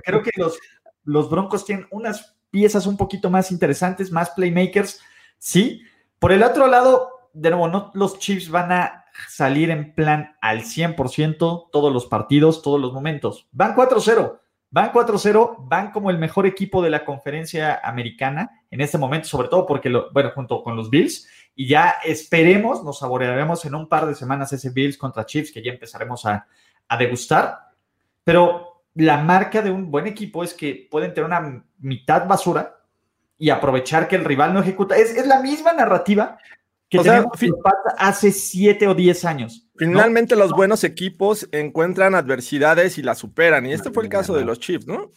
creo 0.05 0.23
que 0.23 0.31
los, 0.37 0.59
los 1.05 1.29
Broncos 1.29 1.65
tienen 1.65 1.87
unas 1.91 2.37
piezas 2.51 2.87
un 2.87 2.97
poquito 2.97 3.31
más 3.31 3.51
interesantes, 3.51 4.13
más 4.13 4.31
playmakers, 4.31 5.01
sí. 5.39 5.83
Por 6.25 6.33
el 6.33 6.43
otro 6.43 6.69
lado, 6.69 7.29
de 7.35 7.51
nuevo, 7.51 7.69
no 7.69 7.91
los 7.93 8.19
Chiefs 8.19 8.49
van 8.49 8.73
a 8.73 9.05
salir 9.29 9.69
en 9.69 9.95
plan 9.95 10.39
al 10.41 10.63
100% 10.63 11.69
todos 11.71 11.93
los 11.93 12.07
partidos, 12.07 12.63
todos 12.63 12.81
los 12.81 12.95
momentos. 12.95 13.47
Van 13.53 13.77
4-0. 13.77 14.41
Van 14.71 14.91
4-0, 14.91 15.69
van 15.69 15.91
como 15.91 16.09
el 16.09 16.17
mejor 16.17 16.47
equipo 16.47 16.81
de 16.81 16.89
la 16.89 17.05
conferencia 17.05 17.79
americana 17.85 18.63
en 18.71 18.81
este 18.81 18.97
momento, 18.97 19.29
sobre 19.29 19.49
todo 19.49 19.67
porque, 19.67 19.91
lo, 19.91 20.11
bueno, 20.13 20.31
junto 20.35 20.63
con 20.63 20.77
los 20.77 20.89
Bills, 20.89 21.29
y 21.55 21.69
ya 21.69 21.97
esperemos, 22.03 22.83
nos 22.83 23.01
saborearemos 23.01 23.63
en 23.67 23.75
un 23.75 23.87
par 23.87 24.07
de 24.07 24.15
semanas 24.15 24.51
ese 24.51 24.71
Bills 24.71 24.97
contra 24.97 25.27
Chiefs, 25.27 25.53
que 25.53 25.63
ya 25.63 25.73
empezaremos 25.73 26.25
a, 26.25 26.47
a 26.89 26.97
degustar. 26.97 27.59
Pero 28.25 28.87
la 28.95 29.19
marca 29.19 29.61
de 29.61 29.71
un 29.71 29.91
buen 29.91 30.07
equipo 30.07 30.43
es 30.43 30.55
que 30.55 30.89
pueden 30.91 31.13
tener 31.13 31.27
una 31.27 31.67
mitad 31.81 32.27
basura 32.27 32.79
y 33.39 33.51
aprovechar 33.51 34.09
que 34.09 34.17
el 34.17 34.25
rival 34.25 34.55
no 34.55 34.61
ejecuta. 34.61 34.97
Es, 34.97 35.17
es 35.17 35.27
la 35.27 35.41
misma 35.41 35.73
narrativa 35.73 36.39
que 36.89 36.99
tenemos 36.99 37.33
hace 37.99 38.31
siete 38.31 38.87
o 38.87 38.95
diez 38.95 39.25
años. 39.25 39.69
Finalmente 39.77 40.37
los 40.37 40.53
buenos 40.53 40.85
equipos 40.85 41.49
encuentran 41.51 42.15
adversidades 42.15 42.99
y 42.99 43.03
las 43.03 43.19
superan. 43.19 43.67
Y 43.67 43.73
este 43.73 43.91
fue 43.91 44.05
el 44.05 44.09
caso 44.09 44.35
de 44.35 44.45
los 44.45 44.61
Chiefs, 44.61 44.87
¿no? 44.87 45.11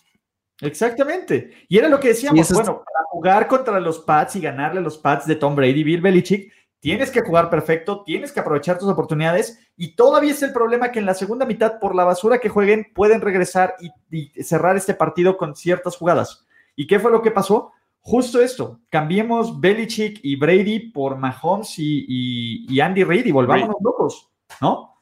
Exactamente. 0.62 1.52
Y 1.68 1.78
era 1.78 1.88
lo 1.88 2.00
que 2.00 2.10
decíamos, 2.10 2.52
bueno, 2.52 2.84
para 2.84 3.06
jugar 3.12 3.48
contra 3.48 3.80
los 3.80 4.00
Pats 4.00 4.36
y 4.38 4.42
ganarle 4.42 4.82
los 4.82 4.98
Pats 4.98 5.28
de 5.28 5.36
Tom 5.36 5.56
Brady, 5.56 5.84
Bill 5.84 6.02
Belichick, 6.02 6.52
tienes 6.80 7.12
que 7.12 7.22
jugar 7.22 7.52
perfecto, 7.52 8.04
tienes 8.04 8.32
que 8.32 8.40
aprovechar 8.40 8.80
tus 8.80 8.90
oportunidades 8.90 9.60
y 9.76 9.96
todavía 9.96 10.32
es 10.32 10.42
el 10.42 10.54
problema 10.54 10.92
que 10.92 10.98
en 10.98 11.06
la 11.06 11.14
segunda 11.14 11.46
mitad, 11.46 11.80
por 11.80 11.94
la 11.94 12.06
basura 12.06 12.40
que 12.40 12.50
jueguen, 12.50 12.88
pueden 12.96 13.22
regresar 13.22 13.76
y, 13.80 13.92
y 14.10 14.44
cerrar 14.44 14.76
este 14.78 14.96
partido 14.96 15.38
con 15.38 15.56
ciertas 15.56 15.96
jugadas. 15.96 16.48
¿Y 16.76 16.88
qué 16.88 17.00
fue 17.00 17.12
lo 17.12 17.22
que 17.22 17.32
pasó? 17.32 17.74
Justo 18.08 18.42
esto, 18.42 18.80
cambiemos 18.90 19.60
Belichick 19.60 20.22
y 20.24 20.38
Brady 20.38 20.92
por 20.92 21.18
Mahomes 21.18 21.74
y, 21.78 22.80
Andy 22.80 23.04
Reid 23.04 23.26
y 23.26 23.34
volvámonos 23.34 23.76
locos, 23.84 24.32
¿no? 24.62 24.94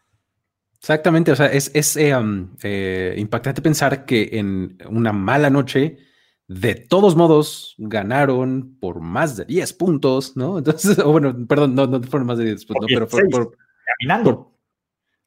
Exactamente, 0.79 1.31
o 1.31 1.35
sea, 1.35 1.45
es, 1.45 1.97
eh, 1.97 2.17
um, 2.17 2.55
eh, 2.63 3.13
impactante 3.15 3.61
pensar 3.61 4.05
que 4.05 4.29
en 4.33 4.79
una 4.89 5.13
mala 5.13 5.51
noche, 5.51 5.99
de 6.47 6.73
todos 6.73 7.15
modos, 7.15 7.75
ganaron 7.77 8.75
por 8.79 9.01
más 9.01 9.37
de 9.37 9.45
10 9.45 9.73
puntos, 9.73 10.35
¿no? 10.35 10.57
Entonces, 10.57 10.97
o 11.05 11.11
bueno, 11.11 11.45
perdón, 11.47 11.75
no, 11.75 11.85
no 11.85 12.01
fueron 12.01 12.25
más 12.25 12.39
de 12.39 12.45
10 12.45 12.65
puntos, 12.65 12.87
pero 12.89 13.07
por, 13.07 13.55
caminando. 13.99 14.54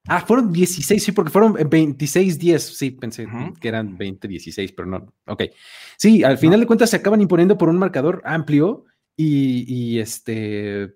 Ah, 0.09 0.21
fueron 0.21 0.53
16, 0.53 1.03
sí, 1.03 1.13
porque 1.13 1.31
fueron 1.31 1.55
26-10. 1.55 2.59
Sí, 2.59 2.91
pensé 2.93 3.29
que 3.61 3.69
eran 3.69 3.99
20-16, 3.99 4.73
pero 4.75 4.89
no. 4.89 5.13
Ok. 5.27 5.45
Sí, 5.97 6.25
al 6.25 6.39
final 6.39 6.61
de 6.61 6.67
cuentas 6.67 6.91
se 6.91 6.97
acaban 6.97 7.21
imponiendo 7.21 7.59
por 7.59 7.69
un 7.69 7.79
marcador 7.79 8.23
amplio 8.25 8.87
y, 9.17 9.99
este, 9.99 10.95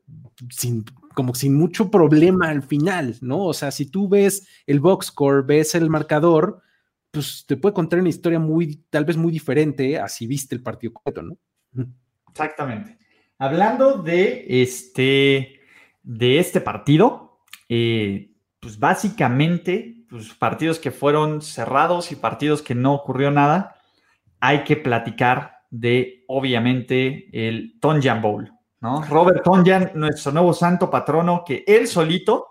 sin, 0.50 0.84
como 1.14 1.34
sin 1.34 1.54
mucho 1.54 1.90
problema 1.90 2.48
al 2.48 2.62
final, 2.62 3.16
¿no? 3.20 3.44
O 3.44 3.52
sea, 3.52 3.70
si 3.70 3.86
tú 3.86 4.08
ves 4.08 4.46
el 4.66 4.80
box 4.80 5.06
score, 5.06 5.44
ves 5.44 5.74
el 5.74 5.90
marcador, 5.90 6.62
pues 7.10 7.44
te 7.46 7.56
puede 7.56 7.74
contar 7.74 8.00
una 8.00 8.08
historia 8.08 8.38
muy, 8.38 8.76
tal 8.90 9.04
vez 9.04 9.16
muy 9.16 9.32
diferente 9.32 9.98
a 9.98 10.08
si 10.08 10.26
viste 10.26 10.54
el 10.54 10.62
partido 10.62 10.94
completo, 10.94 11.22
¿no? 11.22 11.86
Exactamente. 12.30 12.98
Hablando 13.38 14.02
de 14.02 14.46
este, 14.48 15.60
de 16.02 16.38
este 16.38 16.60
partido, 16.60 17.40
eh, 17.68 18.31
pues 18.62 18.78
básicamente, 18.78 20.04
pues 20.08 20.32
partidos 20.34 20.78
que 20.78 20.92
fueron 20.92 21.42
cerrados 21.42 22.12
y 22.12 22.16
partidos 22.16 22.62
que 22.62 22.76
no 22.76 22.94
ocurrió 22.94 23.32
nada, 23.32 23.74
hay 24.38 24.62
que 24.62 24.76
platicar 24.76 25.62
de, 25.68 26.22
obviamente, 26.28 27.28
el 27.32 27.80
Tonjan 27.80 28.22
Bowl, 28.22 28.52
¿no? 28.80 29.02
Robert 29.02 29.42
Tonjan, 29.42 29.90
nuestro 29.96 30.30
nuevo 30.30 30.54
santo 30.54 30.88
patrono, 30.88 31.42
que 31.44 31.64
él 31.66 31.88
solito 31.88 32.46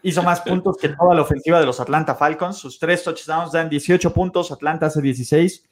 hizo 0.00 0.22
más 0.22 0.40
puntos 0.48 0.78
que 0.78 0.88
toda 0.88 1.14
la 1.14 1.20
ofensiva 1.20 1.60
de 1.60 1.66
los 1.66 1.78
Atlanta 1.78 2.14
Falcons. 2.14 2.56
Sus 2.56 2.78
tres 2.78 3.04
touchdowns 3.04 3.52
dan 3.52 3.68
18 3.68 4.14
puntos, 4.14 4.50
Atlanta 4.50 4.86
hace 4.86 5.02
16. 5.02 5.62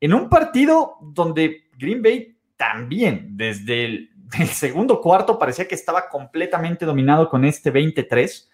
En 0.00 0.14
un 0.14 0.28
partido 0.28 0.96
donde 1.00 1.70
Green 1.78 2.02
Bay 2.02 2.36
también, 2.56 3.36
desde 3.36 3.84
el, 3.84 4.10
el 4.36 4.48
segundo 4.48 5.00
cuarto, 5.00 5.38
parecía 5.38 5.68
que 5.68 5.76
estaba 5.76 6.08
completamente 6.08 6.84
dominado 6.84 7.28
con 7.28 7.44
este 7.44 7.70
23 7.70 8.48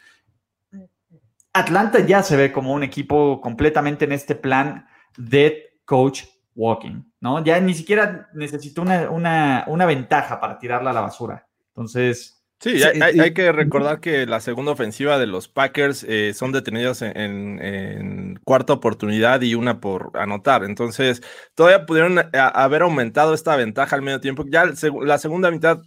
Atlanta 1.53 2.01
ya 2.01 2.23
se 2.23 2.37
ve 2.37 2.53
como 2.53 2.73
un 2.73 2.83
equipo 2.83 3.41
completamente 3.41 4.05
en 4.05 4.13
este 4.13 4.35
plan 4.35 4.87
de 5.17 5.81
coach 5.85 6.25
walking, 6.55 7.03
¿no? 7.21 7.43
Ya 7.45 7.61
ni 7.61 7.75
siquiera 7.75 8.29
necesitó 8.35 8.83
una, 8.83 9.65
una, 9.69 9.87
ventaja 9.87 10.41
para 10.41 10.59
tirarla 10.59 10.91
a 10.91 10.95
la 10.95 11.01
basura. 11.01 11.47
Entonces, 11.69 12.39
Sí, 12.61 12.83
hay, 12.83 13.35
que 13.35 13.53
recordar 13.53 14.01
que 14.01 14.27
la 14.27 14.41
segunda 14.41 14.73
ofensiva 14.73 15.17
de 15.17 15.29
los 15.29 15.47
Packers 15.47 16.05
eh, 16.09 16.33
son 16.35 16.51
detenidos 16.51 17.03
en, 17.03 18.41
cuarta 18.43 18.73
oportunidad 18.73 19.43
y 19.43 19.55
una 19.55 19.81
por 19.81 20.11
anotar. 20.15 20.65
Entonces, 20.65 21.23
todavía 21.55 21.87
pudieron 21.87 22.19
eh, 22.19 22.25
haber 22.33 22.83
aumentado 22.83 23.33
esta 23.33 23.55
ventaja 23.55 23.95
al 23.95 24.03
medio 24.03 24.21
tiempo. 24.21 24.45
Ya 24.49 24.65
la 24.65 25.19
segunda 25.19 25.53
mitad 25.53 25.83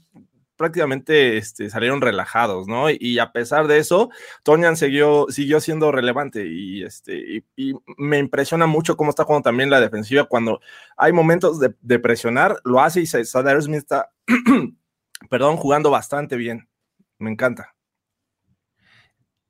prácticamente 0.62 1.38
este, 1.38 1.72
salieron 1.72 2.02
relajados, 2.02 2.68
¿no? 2.68 2.92
Y, 2.92 3.18
a 3.18 3.32
pesar 3.32 3.66
de 3.66 3.80
eso, 3.80 4.12
Tonian 4.44 4.78
siguió, 4.78 5.26
siguió 5.30 5.60
siendo 5.60 5.92
relevante 5.92 6.46
y, 6.48 6.84
este, 6.84 7.44
y, 7.56 7.74
me 7.98 8.20
impresiona 8.20 8.68
mucho 8.68 8.96
cómo 8.96 9.10
está 9.10 9.24
jugando 9.24 9.46
también 9.46 9.72
la 9.72 9.82
defensiva 9.82 10.26
cuando 10.26 10.62
hay 10.98 11.14
momentos 11.14 11.60
de, 11.60 12.00
presionar, 12.00 12.58
lo 12.64 12.80
hace 12.80 13.02
y 13.02 13.08
Sadar 13.08 13.60
Smith 13.64 13.80
está, 13.80 14.12
perdón, 15.30 15.58
jugando 15.58 15.90
bastante 15.90 16.36
bien. 16.36 16.70
Me 17.18 17.32
encanta. 17.32 17.74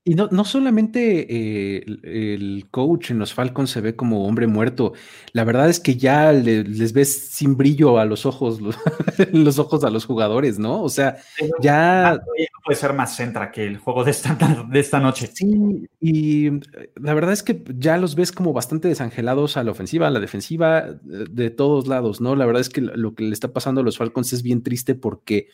Y 0.03 0.15
no, 0.15 0.29
no 0.31 0.46
solamente 0.46 1.27
eh, 1.29 1.86
el, 2.01 2.65
coach 2.72 3.12
en 3.12 3.20
los 3.20 3.36
Falcons 3.36 3.70
se 3.70 3.81
ve 3.81 3.96
como 3.96 4.25
hombre 4.25 4.48
muerto, 4.48 4.93
la 5.31 5.43
verdad 5.43 5.70
es 5.70 5.79
que 5.79 5.96
ya 5.96 6.31
les 6.31 6.91
ves 6.91 7.29
sin 7.29 7.55
brillo 7.55 8.00
a 8.00 8.05
los 8.05 8.25
ojos, 8.25 8.62
los, 8.62 8.75
ojos 9.60 9.84
a 9.84 9.91
los 9.91 10.05
jugadores, 10.05 10.58
¿no? 10.58 10.81
O 10.81 10.89
sea, 10.89 11.17
ya... 11.62 12.20
puede 12.65 12.79
ser 12.79 12.93
más 12.93 13.15
centra 13.15 13.51
que 13.51 13.63
el 13.63 13.77
juego 13.77 14.03
de 14.03 14.10
esta, 14.10 14.36
de 14.67 14.79
esta 14.79 15.00
noche. 15.00 15.29
Sí, 15.31 15.88
y 16.00 16.50
la 16.96 17.13
verdad 17.13 17.31
es 17.31 17.43
que 17.43 17.63
ya 17.77 17.98
los 17.98 18.15
ves 18.15 18.31
como 18.31 18.53
bastante 18.53 18.88
desangelados 18.88 19.55
a 19.55 19.63
la 19.63 19.70
ofensiva, 19.70 20.08
a 20.08 20.12
la 20.12 20.20
defensiva, 20.20 20.96
de 21.03 21.51
todos 21.51 21.88
lados, 21.88 22.22
¿no? 22.22 22.36
La 22.36 22.48
verdad 22.48 22.62
es 22.62 22.70
que 22.70 22.81
lo 22.81 23.13
que 23.13 23.25
le 23.25 23.34
está 23.34 23.53
pasando 23.53 23.81
a 23.81 23.84
los 23.84 24.00
Falcons 24.00 24.34
es 24.34 24.41
bien 24.41 24.63
triste 24.63 24.96
porque 24.96 25.50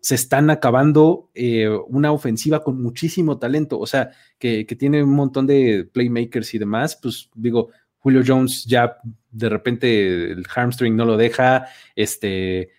se 0.00 0.14
están 0.14 0.50
acabando 0.50 1.30
eh, 1.34 1.68
una 1.88 2.12
ofensiva 2.12 2.62
con 2.62 2.82
muchísimo 2.82 3.38
talento, 3.38 3.78
o 3.78 3.86
sea, 3.86 4.10
que, 4.38 4.64
tiene 4.78 5.02
un 5.02 5.14
montón 5.14 5.46
de 5.46 5.88
playmakers 5.92 6.54
y 6.54 6.58
demás, 6.58 6.98
pues 7.00 7.28
digo, 7.34 7.70
Julio 7.98 8.22
Jones 8.24 8.64
ya 8.64 8.98
de 9.30 9.48
repente 9.48 10.32
el 10.32 10.46
hamstring 10.46 10.94
no 10.94 11.04
lo 11.04 11.16
deja, 11.16 11.66
este, 11.96 12.70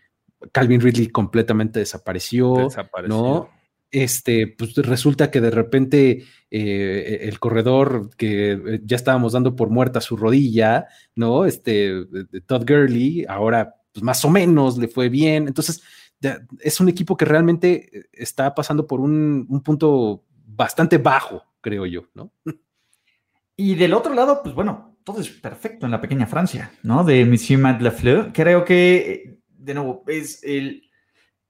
Calvin 0.51 0.81
Ridley 0.81 1.07
completamente 1.07 1.79
desapareció, 1.79 2.69
¿no? 3.07 3.49
Este, 3.91 4.45
pues 4.45 4.75
resulta 4.75 5.31
que 5.31 5.41
de 5.41 5.49
repente 5.49 6.23
eh, 6.51 7.19
el 7.23 7.39
corredor 7.39 8.11
que 8.15 8.81
ya 8.83 8.95
estábamos 8.95 9.33
dando 9.33 9.55
por 9.55 9.71
muerta 9.71 9.99
su 9.99 10.15
rodilla, 10.15 10.87
¿no? 11.15 11.45
Este, 11.45 12.05
Todd 12.45 12.65
Gurley, 12.67 13.25
ahora 13.27 13.75
pues 13.91 14.03
más 14.03 14.23
o 14.23 14.29
menos 14.29 14.77
le 14.77 14.87
fue 14.87 15.09
bien, 15.09 15.47
entonces 15.47 15.81
es 16.59 16.79
un 16.79 16.89
equipo 16.89 17.15
que 17.15 17.25
realmente 17.25 17.97
eh, 17.97 18.05
está 18.13 18.53
pasando 18.53 18.87
por 18.87 18.99
un, 18.99 19.61
punto 19.63 20.25
bastante 20.45 20.97
bajo, 20.97 21.43
creo 21.61 21.85
yo, 21.85 22.05
¿no? 22.13 22.31
Y 23.55 23.75
del 23.75 23.93
otro 23.93 24.13
lado, 24.13 24.41
pues 24.41 24.55
bueno, 24.55 24.97
todo 25.03 25.19
es 25.19 25.29
perfecto 25.29 25.85
en 25.85 25.91
la 25.91 25.99
pequeña 25.99 26.25
Francia, 26.25 26.71
¿no? 26.83 27.03
De 27.03 27.25
Monsieur 27.25 27.59
Matt 27.59 27.81
Lafleur. 27.81 28.31
Creo 28.31 28.63
que, 28.63 28.95
eh, 28.97 29.39
de 29.49 29.73
nuevo, 29.73 30.03
es 30.07 30.41
el... 30.43 30.83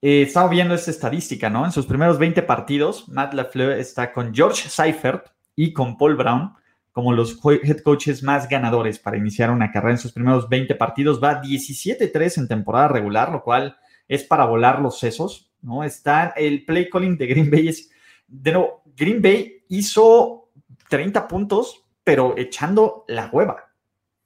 Eh, 0.02 0.24
estaba 0.24 0.50
viendo 0.50 0.74
esta 0.74 0.92
estadística, 0.92 1.50
¿no? 1.50 1.66
En 1.66 1.72
sus 1.72 1.86
primeros 1.86 2.18
20 2.18 2.42
partidos, 2.44 3.08
Matt 3.10 3.34
Lafleur 3.34 3.74
está 3.74 4.12
con 4.12 4.34
George 4.34 4.70
Seifert 4.70 5.28
y 5.56 5.74
con 5.74 5.98
Paul 5.98 6.16
Brown 6.16 6.54
como 6.92 7.14
los 7.14 7.40
head 7.46 7.80
coaches 7.82 8.24
más 8.24 8.50
ganadores 8.50 9.00
para 9.00 9.18
iniciar 9.18 9.52
una 9.52 9.72
carrera 9.72 9.94
en 9.94 10.00
sus 10.00 10.12
primeros 10.12 10.50
20 10.50 10.76
partidos. 10.76 11.22
Va 11.24 11.42
17-3 11.42 12.40
en 12.40 12.48
temporada 12.48 12.88
regular, 12.88 13.32
lo 13.32 13.44
cual 13.44 13.78
es 14.10 14.24
para 14.24 14.46
volar 14.46 14.82
los 14.82 15.00
sesos, 15.00 15.54
¿no? 15.62 15.84
Está 15.84 16.34
el 16.36 16.66
play 16.66 16.89
calling 16.89 17.16
de 17.18 17.28
Green 17.28 17.50
Bay 17.50 17.70
es, 17.70 17.89
de 18.28 18.51
nuevo, 18.51 18.84
Green 18.98 19.22
Bay 19.22 19.63
hizo 19.70 20.50
30 20.89 21.28
puntos, 21.28 21.86
pero 22.04 22.34
echando 22.38 23.06
la 23.08 23.30
hueva. 23.32 23.70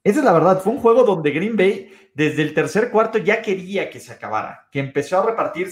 Esa 0.04 0.20
es 0.20 0.26
la 0.26 0.34
verdad, 0.34 0.62
fue 0.62 0.74
un 0.74 0.80
juego 0.80 1.04
donde 1.04 1.32
Green 1.32 1.56
Bay 1.56 1.92
desde 2.14 2.44
el 2.44 2.54
tercer 2.54 2.92
cuarto 2.92 3.18
ya 3.18 3.42
quería 3.42 3.90
que 3.90 4.00
se 4.00 4.14
acabara, 4.14 4.68
que 4.72 4.80
empezó 4.80 5.20
a 5.20 5.26
repartir 5.26 5.70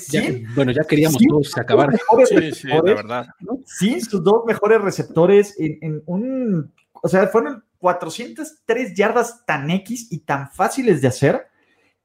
bueno, 0.56 0.72
ya 0.72 0.84
queríamos 0.84 1.18
todos 1.18 1.53
que 1.53 1.62
acabara. 1.62 1.94
Sí, 2.27 2.51
sí, 2.51 2.68
la 2.68 2.82
verdad. 2.82 3.27
Sí, 3.65 4.01
sus 4.01 4.24
dos 4.24 4.44
mejores 4.46 4.82
receptores 4.82 5.56
en, 5.60 5.77
en, 5.82 6.03
un, 6.06 6.74
o 6.94 7.08
sea, 7.08 7.27
fueron 7.27 7.63
403 7.77 8.94
yardas 8.96 9.46
tan 9.46 9.70
X 9.70 10.08
y 10.12 10.20
tan 10.20 10.50
fáciles 10.50 11.01
de 11.01 11.08
hacer 11.08 11.50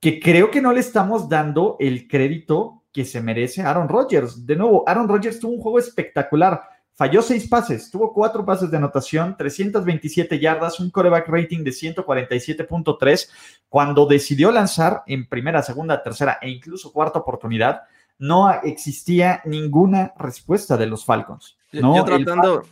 que 0.01 0.21
creo 0.21 0.51
que 0.51 0.61
no 0.61 0.73
le 0.73 0.81
estamos 0.81 1.29
dando 1.29 1.77
el 1.81 2.09
crédito 2.09 2.85
que 2.93 3.05
se 3.05 3.21
merece 3.21 3.63
Aaron 3.63 3.89
Rodgers. 3.89 4.47
De 4.47 4.57
nuevo, 4.57 4.85
Aaron 4.87 5.09
Rodgers 5.09 5.39
tuvo 5.41 5.53
un 5.53 5.61
juego 5.61 5.79
espectacular 5.79 6.63
Falló 6.97 7.21
seis 7.21 7.47
pases, 7.47 7.91
tuvo 7.91 8.11
cuatro 8.11 8.43
pases 8.47 8.71
de 8.71 8.79
anotación, 8.79 9.37
327 9.37 10.39
yardas, 10.39 10.81
un 10.81 10.89
coreback 10.91 11.29
rating 11.29 11.63
de 11.63 11.71
147.3. 11.71 13.29
Cuando 13.69 14.07
decidió 14.07 14.51
lanzar 14.51 15.03
en 15.07 15.29
primera, 15.29 15.63
segunda, 15.63 16.03
tercera 16.03 16.39
e 16.41 16.49
incluso 16.49 16.95
cuarta 16.95 17.19
oportunidad, 17.19 17.83
no 18.19 18.51
existía 18.63 19.43
ninguna 19.45 20.15
respuesta 20.17 20.79
de 20.79 20.87
los 20.87 21.05
Falcons. 21.05 21.59
¿no? 21.73 21.97
Yo 21.97 22.05
tratando, 22.05 22.63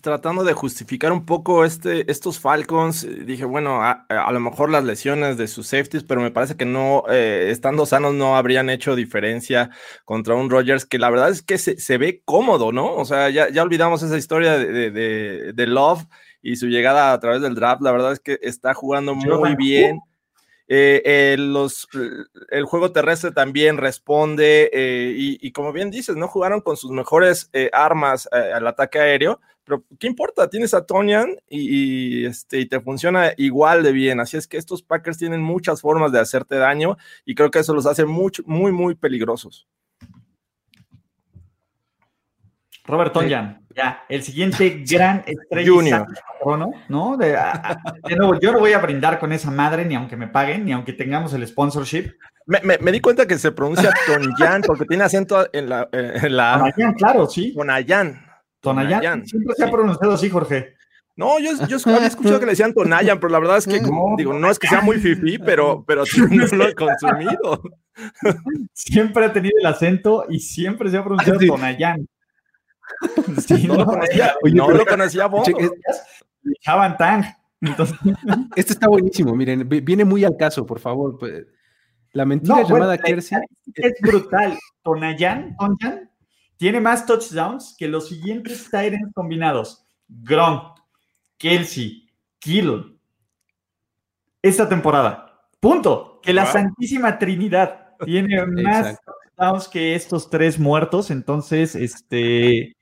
tratando 0.00 0.44
de 0.44 0.52
justificar 0.52 1.12
un 1.12 1.24
poco 1.24 1.64
este, 1.64 2.10
estos 2.10 2.40
Falcons, 2.40 3.04
eh, 3.04 3.24
dije, 3.24 3.44
bueno, 3.44 3.80
a, 3.82 4.06
lo 4.32 4.40
mejor 4.40 4.70
las 4.70 4.84
lesiones 4.84 5.36
de 5.36 5.46
sus 5.46 5.68
safeties, 5.68 6.04
pero 6.04 6.20
me 6.20 6.30
parece 6.30 6.56
que 6.56 6.64
no, 6.64 7.04
eh, 7.08 7.48
estando 7.50 7.86
sanos, 7.86 8.12
no 8.14 8.36
habrían 8.36 8.70
hecho 8.70 8.96
diferencia 8.96 9.70
contra 10.04 10.34
un 10.34 10.50
Rogers 10.50 10.84
que 10.84 10.98
la 10.98 11.10
verdad 11.10 11.30
es 11.30 11.42
que 11.42 11.58
se, 11.58 11.98
ve 11.98 12.22
cómodo, 12.24 12.72
¿no? 12.72 12.94
O 12.94 13.04
sea, 13.04 13.30
ya, 13.30 13.48
ya 13.50 13.62
olvidamos 13.62 14.02
esa 14.02 14.18
historia 14.18 14.58
de, 14.58 14.90
de, 14.90 15.66
Love 15.66 16.04
y 16.42 16.56
su 16.56 16.66
llegada 16.66 17.12
a 17.12 17.20
través 17.20 17.40
del 17.40 17.54
draft, 17.54 17.80
la 17.82 17.92
verdad 17.92 18.12
es 18.12 18.20
que 18.20 18.38
está 18.42 18.74
jugando 18.74 19.14
muy 19.14 19.56
bien. 19.56 20.00
Eh, 20.66 21.36
los, 21.38 21.88
el 22.50 22.64
juego 22.64 22.92
terrestre 22.92 23.32
también 23.32 23.76
responde 23.76 24.70
y, 25.16 25.46
y, 25.46 25.52
como 25.52 25.72
bien 25.72 25.90
dices, 25.90 26.16
no 26.16 26.28
jugaron 26.28 26.60
con 26.60 26.76
sus 26.76 26.90
mejores 26.90 27.50
armas 27.72 28.28
al 28.32 28.66
ataque 28.66 28.98
aéreo, 28.98 29.40
pero 29.64 29.84
¿qué 29.98 30.06
importa? 30.06 30.48
Tienes 30.48 30.74
a 30.74 30.84
Tonian 30.84 31.36
y, 31.48 32.26
este, 32.26 32.60
y 32.60 32.66
te 32.66 32.80
funciona 32.80 33.32
igual 33.36 33.82
de 33.82 33.92
bien. 33.92 34.20
Así 34.20 34.36
es 34.36 34.46
que 34.46 34.58
estos 34.58 34.82
Packers 34.82 35.18
tienen 35.18 35.42
muchas 35.42 35.80
formas 35.80 36.12
de 36.12 36.20
hacerte 36.20 36.56
daño 36.56 36.96
y 37.24 37.34
creo 37.34 37.50
que 37.50 37.60
eso 37.60 37.74
los 37.74 37.86
hace 37.86 38.04
muy, 38.04 38.30
muy, 38.46 38.72
muy 38.72 38.94
peligrosos. 38.94 39.66
Robert 42.86 43.12
Tonyan, 43.12 43.66
ya, 43.74 44.04
el 44.08 44.22
siguiente 44.22 44.84
gran 44.90 45.24
estrella. 45.26 45.70
Junior. 45.70 46.06
¿no? 46.88 47.16
De, 47.16 47.36
nuevo, 48.16 48.38
yo 48.38 48.52
no 48.52 48.58
voy 48.58 48.72
a 48.72 48.78
brindar 48.78 49.18
con 49.18 49.32
esa 49.32 49.50
madre, 49.50 49.84
ni 49.84 49.94
aunque 49.94 50.16
me 50.16 50.28
paguen, 50.28 50.64
ni 50.64 50.72
aunque 50.72 50.92
tengamos 50.92 51.32
el 51.32 51.46
sponsorship. 51.46 52.12
Me, 52.46 52.60
me, 52.78 52.92
di 52.92 53.00
cuenta 53.00 53.26
que 53.26 53.38
se 53.38 53.52
pronuncia 53.52 53.90
Tonyan 54.06 54.60
porque 54.62 54.84
tiene 54.84 55.04
acento 55.04 55.48
en 55.52 55.70
la. 55.70 55.88
En 55.92 56.36
la 56.36 56.58
Tonayan, 56.58 56.94
claro, 56.94 57.26
sí. 57.26 57.54
Tonayan. 57.54 58.22
Tonayan. 58.60 59.26
Siempre 59.26 59.54
se 59.56 59.64
ha 59.64 59.70
pronunciado 59.70 60.12
así, 60.12 60.28
Jorge. 60.28 60.74
No, 61.16 61.38
yo, 61.38 61.52
yo 61.68 61.78
había 61.86 62.08
escuchado 62.08 62.40
que 62.40 62.46
le 62.46 62.52
decían 62.52 62.74
Tonayan, 62.74 63.20
pero 63.20 63.30
la 63.30 63.38
verdad 63.38 63.56
es 63.58 63.66
que, 63.66 63.80
no, 63.80 64.14
digo, 64.18 64.34
no 64.34 64.50
es 64.50 64.58
que 64.58 64.66
sea 64.66 64.80
muy 64.82 64.98
fifí, 64.98 65.38
pero, 65.38 65.84
pero 65.86 66.02
no 66.30 66.46
lo 66.46 66.68
he 66.68 66.74
consumido. 66.74 67.62
Siempre 68.74 69.24
ha 69.24 69.32
tenido 69.32 69.54
el 69.60 69.66
acento 69.66 70.26
y 70.28 70.40
siempre 70.40 70.90
se 70.90 70.98
ha 70.98 71.04
pronunciado. 71.04 71.38
Tonayan. 71.38 72.06
Sí, 73.46 73.66
no, 73.66 73.76
lo 73.76 73.86
conocía, 73.86 74.34
Oye, 74.42 74.54
no 74.54 74.70
lo 74.70 74.86
conocía 74.86 75.26
vos. 75.26 75.48
Dejaban 76.42 76.96
tan. 76.96 77.24
Este 78.56 78.72
está 78.74 78.88
buenísimo, 78.88 79.34
miren, 79.34 79.68
viene 79.68 80.04
muy 80.04 80.24
al 80.24 80.36
caso, 80.36 80.66
por 80.66 80.78
favor. 80.80 81.18
Pues, 81.18 81.46
la 82.12 82.24
mentira 82.24 82.62
llamada 82.62 82.98
Kersey. 82.98 83.38
Es 83.74 83.94
brutal. 84.00 84.58
Tonayan, 84.82 85.56
Tonayan 85.56 86.10
tiene 86.56 86.80
más 86.80 87.04
touchdowns 87.06 87.74
que 87.78 87.88
los 87.88 88.08
siguientes 88.08 88.70
Tyrants 88.70 89.12
combinados. 89.14 89.84
Gronk, 90.08 90.78
Kelsey, 91.36 92.08
Kittle. 92.38 92.96
Esta 94.40 94.68
temporada. 94.68 95.48
Punto. 95.60 96.20
Que 96.22 96.32
la 96.32 96.46
Santísima 96.46 97.18
Trinidad 97.18 97.96
tiene 98.04 98.46
más 98.46 98.98
touchdowns 99.04 99.68
que 99.68 99.94
estos 99.94 100.30
tres 100.30 100.58
muertos. 100.58 101.10
Entonces, 101.10 101.74
este. 101.74 102.73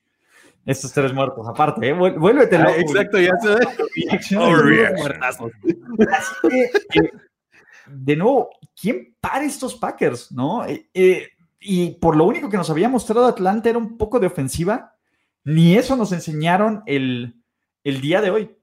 Estos 0.65 0.93
tres 0.93 1.13
muertos, 1.13 1.47
aparte, 1.49 1.89
¿eh? 1.89 1.93
Vuélvete 1.93 2.57
ah, 2.57 2.77
Exacto, 2.77 3.19
ya 3.19 3.33
se 3.41 3.55
Así 4.11 4.37
que, 6.91 6.99
eh, 7.01 7.13
de 7.87 8.17
nuevo, 8.17 8.51
¿quién 8.81 9.17
para 9.21 9.45
estos 9.45 9.75
Packers? 9.75 10.31
¿No? 10.31 10.65
Eh, 10.65 10.89
eh 10.95 11.29
y 11.65 11.93
por 11.93 12.17
lo 12.17 12.25
único 12.25 12.49
que 12.49 12.57
nos 12.57 12.71
había 12.71 12.89
mostrado 12.89 13.27
Atlanta 13.27 13.69
era 13.69 13.79
un 13.79 13.97
poco 13.97 14.19
de 14.19 14.27
ofensiva, 14.27 14.97
ni 15.45 15.77
eso 15.77 15.95
nos 15.97 16.11
enseñaron 16.13 16.83
el, 16.87 17.41
día 17.85 18.21
de 18.21 18.31
hoy. 18.31 18.57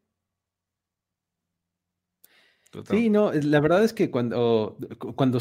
Sí, 2.90 3.10
no, 3.10 3.32
la 3.32 3.60
verdad 3.62 3.84
es 3.84 3.94
que 3.94 4.12
cuando, 4.12 4.78
cuando 5.16 5.40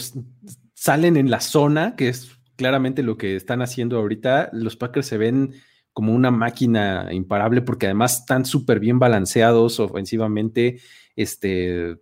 salen 0.73 1.17
en 1.17 1.31
la 1.31 1.41
zona, 1.41 1.97
que 1.97 2.09
es 2.09 2.39
claramente 2.57 3.03
lo 3.03 3.19
que 3.19 3.35
están 3.37 3.61
haciendo 3.61 3.99
ahorita, 3.99 4.51
los 4.53 4.77
Packers 4.77 5.07
se 5.07 5.19
ven 5.19 5.55
como 5.99 6.15
una 6.15 6.31
máquina 6.31 7.09
imparable 7.11 7.61
porque 7.61 7.87
además 7.87 8.21
están 8.21 8.45
súper 8.45 8.79
bien 8.79 9.01
balanceados 9.01 9.81
ofensivamente, 9.81 10.79
este, 11.17 11.97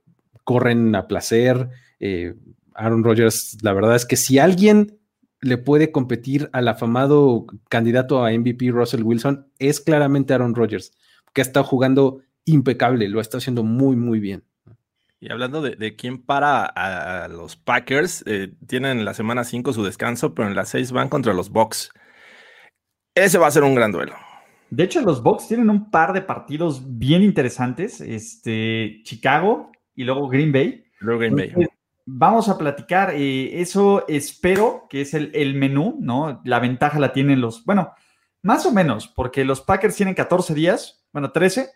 corren 0.45 0.95
a 0.95 1.09
placer. 1.09 1.71
Eh, 1.99 2.35
Aaron 2.75 3.03
Rodgers, 3.03 3.57
la 3.63 3.73
verdad 3.73 3.97
es 3.97 4.05
que 4.05 4.17
si 4.17 4.39
alguien 4.39 4.99
le 5.41 5.57
puede 5.57 5.93
competir 5.93 6.51
al 6.53 6.69
afamado 6.69 7.47
candidato 7.71 8.23
a 8.23 8.33
MVP 8.33 8.71
Russell 8.71 9.03
Wilson 9.03 9.47
es 9.59 9.81
claramente 9.81 10.35
Aaron 10.35 10.55
Rodgers, 10.55 10.93
que 11.33 11.41
ha 11.41 11.45
estado 11.45 11.65
jugando 11.65 12.21
impecable, 12.45 13.09
lo 13.09 13.23
está 13.23 13.39
haciendo 13.39 13.63
muy, 13.63 13.97
muy 13.97 14.21
bien. 14.21 14.45
Y 15.21 15.33
hablando 15.33 15.63
de, 15.63 15.97
quién 15.97 16.21
para 16.23 16.67
a, 16.67 17.29
los 17.29 17.57
Packers, 17.57 18.25
eh, 18.27 18.53
tienen 18.67 18.99
en 18.99 19.05
la 19.07 19.15
semana 19.15 19.45
5 19.45 19.73
su 19.73 19.83
descanso, 19.85 20.35
pero 20.35 20.49
en 20.49 20.55
la 20.55 20.67
6 20.67 20.93
van 20.93 21.09
contra 21.09 21.33
los 21.33 21.49
Bucks. 21.49 21.93
Ese 23.17 23.39
va 23.39 23.49
a 23.49 23.51
ser 23.51 23.65
un 23.65 23.75
gran 23.75 23.91
duelo. 23.91 24.15
De 24.71 24.85
hecho, 24.85 25.01
los 25.01 25.21
Bucks 25.21 25.49
tienen 25.49 25.71
un 25.71 25.91
par 25.91 26.13
de 26.13 26.23
partidos 26.23 26.83
bien 26.85 27.23
interesantes. 27.23 28.01
Este, 28.01 29.01
Chicago 29.03 29.73
y 29.97 30.05
luego 30.05 30.29
Green 30.29 30.53
Bay. 30.53 30.85
Luego 31.01 31.19
Green 31.19 31.35
Bay 31.35 31.69
vamos 32.07 32.49
a 32.49 32.57
platicar. 32.57 33.13
Eh, 33.15 33.61
eso 33.61 34.07
espero 34.09 34.87
que 34.89 35.03
es 35.03 35.13
el, 35.13 35.55
menú, 35.55 35.99
¿no? 36.01 36.41
La 36.45 36.61
ventaja 36.61 36.99
la 36.99 37.13
tienen 37.13 37.41
los, 37.41 37.65
bueno, 37.65 37.93
más 38.43 38.65
o 38.65 38.73
menos, 38.73 39.09
porque 39.09 39.45
los 39.45 39.61
Packers 39.61 39.97
tienen 39.97 40.15
14 40.15 40.55
días, 40.55 41.05
bueno, 41.13 41.33
13, 41.33 41.69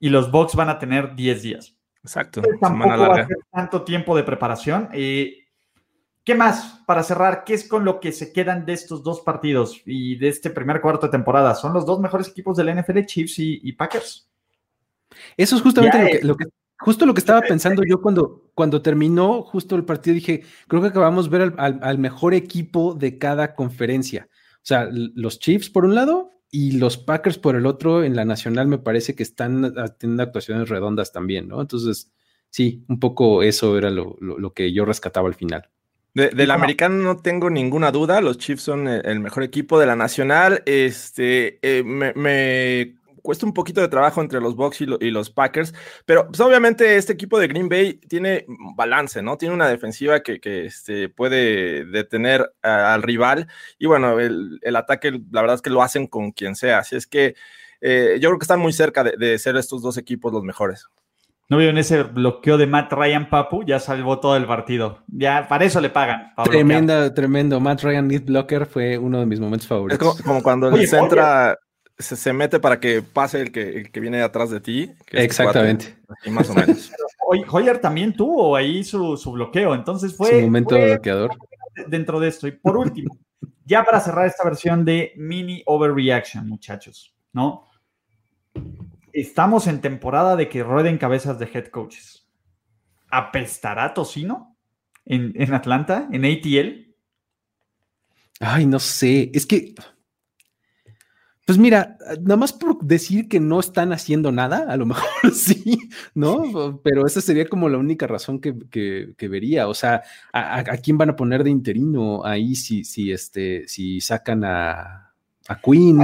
y 0.00 0.08
los 0.08 0.30
Bucks 0.32 0.56
van 0.56 0.70
a 0.70 0.78
tener 0.78 1.14
10 1.14 1.42
días. 1.42 1.76
Exacto. 2.02 2.40
tampoco 2.60 2.96
va 2.96 3.20
a 3.20 3.26
ser 3.26 3.36
tanto 3.52 3.82
tiempo 3.82 4.16
de 4.16 4.22
preparación. 4.22 4.88
Eh, 4.92 5.37
¿Qué 6.28 6.34
más 6.34 6.82
para 6.84 7.02
cerrar? 7.02 7.42
¿Qué 7.42 7.54
es 7.54 7.66
con 7.66 7.86
lo 7.86 8.00
que 8.00 8.12
se 8.12 8.34
quedan 8.34 8.66
de 8.66 8.74
estos 8.74 9.02
dos 9.02 9.22
partidos 9.22 9.80
y 9.86 10.16
de 10.16 10.28
este 10.28 10.50
primer 10.50 10.82
cuarto 10.82 11.06
de 11.06 11.10
temporada? 11.10 11.54
Son 11.54 11.72
los 11.72 11.86
dos 11.86 12.00
mejores 12.00 12.28
equipos 12.28 12.54
del 12.54 12.68
NFL, 12.78 13.00
Chiefs 13.06 13.38
y, 13.38 13.72
Packers. 13.72 14.28
Eso 15.38 15.56
es 15.56 15.62
justamente 15.62 16.20
lo 16.22 16.36
que, 16.36 16.44
Justo 16.78 17.06
lo 17.06 17.14
que 17.14 17.20
estaba 17.20 17.40
pensando 17.40 17.82
yo 17.82 18.02
cuando, 18.02 18.50
cuando 18.52 18.82
terminó 18.82 19.42
justo 19.42 19.74
el 19.74 19.86
partido, 19.86 20.16
dije, 20.16 20.44
creo 20.66 20.82
que 20.82 20.88
acabamos 20.88 21.30
de 21.30 21.38
ver 21.38 21.54
al, 21.56 21.96
mejor 21.96 22.34
equipo 22.34 22.92
de 22.92 23.16
cada 23.16 23.54
conferencia. 23.54 24.28
O 24.56 24.66
sea, 24.68 24.86
los 24.92 25.38
Chiefs 25.38 25.70
por 25.70 25.86
un 25.86 25.94
lado 25.94 26.32
y 26.50 26.72
los 26.72 26.98
Packers 26.98 27.38
por 27.38 27.56
el 27.56 27.64
otro, 27.64 28.04
en 28.04 28.14
la 28.14 28.26
nacional 28.26 28.66
me 28.66 28.76
parece 28.76 29.14
que 29.14 29.22
están 29.22 29.72
teniendo 29.98 30.24
actuaciones 30.24 30.68
redondas 30.68 31.10
también, 31.10 31.48
¿no? 31.48 31.62
Entonces, 31.62 32.12
sí, 32.50 32.84
un 32.86 33.00
poco 33.00 33.42
eso 33.42 33.78
era 33.78 33.88
lo, 33.88 34.18
que 34.54 34.74
yo 34.74 34.84
rescataba 34.84 35.26
al 35.26 35.34
final. 35.34 35.70
Del 36.14 36.50
americano 36.50 36.96
no 36.96 37.16
tengo 37.18 37.48
ninguna 37.48 37.92
duda, 37.92 38.20
los 38.20 38.38
Chiefs 38.38 38.62
son 38.62 38.88
el, 38.88 39.20
mejor 39.20 39.42
equipo 39.42 39.78
de 39.78 39.86
la 39.86 39.96
nacional. 39.96 40.62
Este, 40.66 41.58
eh, 41.62 41.82
me 41.84 42.98
cuesta 43.28 43.44
un 43.44 43.52
poquito 43.52 43.82
de 43.82 43.88
trabajo 43.88 44.22
entre 44.22 44.40
los 44.40 44.56
Bucks 44.56 44.80
y, 44.80 44.86
los 44.86 45.28
Packers, 45.28 45.74
pero 46.06 46.28
pues, 46.28 46.40
obviamente 46.40 46.96
este 46.96 47.12
equipo 47.12 47.38
de 47.38 47.48
Green 47.48 47.68
Bay 47.68 47.94
tiene 48.08 48.46
balance, 48.74 49.20
¿no? 49.20 49.36
Tiene 49.36 49.54
una 49.54 49.68
defensiva 49.68 50.22
que, 50.22 50.40
este, 50.42 51.10
puede 51.10 51.84
detener 51.84 52.50
al 52.62 53.02
rival 53.02 53.46
y 53.78 53.84
bueno, 53.84 54.18
el, 54.18 54.60
ataque 54.74 55.20
la 55.30 55.42
verdad 55.42 55.56
es 55.56 55.62
que 55.62 55.68
lo 55.68 55.82
hacen 55.82 56.06
con 56.06 56.32
quien 56.32 56.54
sea, 56.54 56.78
así 56.78 56.96
es 56.96 57.06
que 57.06 57.34
eh, 57.82 58.16
yo 58.18 58.30
creo 58.30 58.38
que 58.38 58.44
están 58.44 58.60
muy 58.60 58.72
cerca 58.72 59.04
de, 59.04 59.38
ser 59.38 59.56
estos 59.56 59.82
dos 59.82 59.98
equipos 59.98 60.32
los 60.32 60.42
mejores. 60.42 60.86
¿No 61.50 61.56
vieron 61.56 61.78
ese 61.78 62.02
bloqueo 62.02 62.58
de 62.58 62.66
Matt 62.66 62.92
Ryan 62.92 63.30
Papu? 63.30 63.64
Ya 63.64 63.80
salvó 63.80 64.20
todo 64.20 64.36
el 64.36 64.46
partido. 64.46 64.98
Ya, 65.06 65.48
para 65.48 65.64
eso 65.64 65.80
le 65.80 65.88
pagan. 65.88 66.34
Tremenda, 66.44 67.14
tremendo. 67.14 67.58
Matt 67.58 67.82
Ryan 67.82 68.06
Need 68.06 68.26
Blocker 68.26 68.66
fue 68.66 68.98
uno 68.98 69.20
de 69.20 69.26
mis 69.26 69.40
momentos 69.40 69.66
favoritos. 69.66 70.18
Es 70.18 70.22
como, 70.22 70.42
cuando 70.42 70.68
el 70.68 70.86
centra 70.86 71.58
se, 71.96 72.32
mete 72.34 72.60
para 72.60 72.78
que 72.78 73.00
pase 73.00 73.40
el 73.40 73.50
que, 73.50 73.78
el 73.78 73.90
que 73.90 74.00
viene 74.00 74.20
atrás 74.20 74.50
de 74.50 74.60
ti. 74.60 74.92
Exactamente. 75.10 75.96
y 76.26 76.30
más 76.30 76.50
o 76.50 76.54
menos. 76.54 76.92
Hoyer 77.50 77.78
también 77.78 78.14
tuvo 78.14 78.54
ahí 78.54 78.84
su, 78.84 79.16
su 79.16 79.32
bloqueo, 79.32 79.74
entonces 79.74 80.14
fue. 80.14 80.28
Su 80.28 80.40
momento 80.40 80.76
bloqueador. 80.76 81.30
Dentro 81.86 82.20
de 82.20 82.28
esto. 82.28 82.46
Y 82.46 82.52
por 82.52 82.76
último, 82.76 83.16
ya 83.64 83.84
para 83.84 84.00
cerrar 84.00 84.26
esta 84.26 84.44
versión 84.44 84.84
de 84.84 85.12
mini 85.16 85.62
overreaction, 85.64 86.46
muchachos, 86.46 87.14
¿no? 87.32 87.68
Estamos 89.20 89.66
en 89.66 89.80
temporada 89.80 90.36
de 90.36 90.48
que 90.48 90.62
rueden 90.62 90.98
cabezas 90.98 91.38
de 91.38 91.48
head 91.52 91.66
coaches. 91.68 92.26
¿Apestará 93.10 93.94
Tocino 93.94 94.56
en, 95.04 95.32
en 95.34 95.54
Atlanta, 95.54 96.08
en 96.12 96.24
ATL? 96.24 96.88
Ay, 98.40 98.66
no 98.66 98.78
sé. 98.78 99.30
Es 99.34 99.46
que. 99.46 99.74
Pues 101.46 101.56
mira, 101.56 101.96
nada 102.20 102.36
más 102.36 102.52
por 102.52 102.84
decir 102.84 103.26
que 103.26 103.40
no 103.40 103.58
están 103.58 103.94
haciendo 103.94 104.30
nada, 104.30 104.70
a 104.70 104.76
lo 104.76 104.84
mejor 104.84 105.08
sí, 105.32 105.78
¿no? 106.14 106.78
Pero 106.84 107.06
esa 107.06 107.22
sería 107.22 107.48
como 107.48 107.70
la 107.70 107.78
única 107.78 108.06
razón 108.06 108.38
que, 108.38 109.14
vería. 109.18 109.66
O 109.66 109.72
sea, 109.72 110.02
¿a, 110.30 110.62
quién 110.76 110.98
van 110.98 111.10
a 111.10 111.16
poner 111.16 111.42
de 111.44 111.50
interino 111.50 112.22
ahí 112.22 112.54
si, 112.54 112.84
si, 112.84 113.12
este, 113.12 113.66
si 113.66 113.98
sacan 114.02 114.44
a, 114.44 115.14
a 115.48 115.60
Queen? 115.60 115.98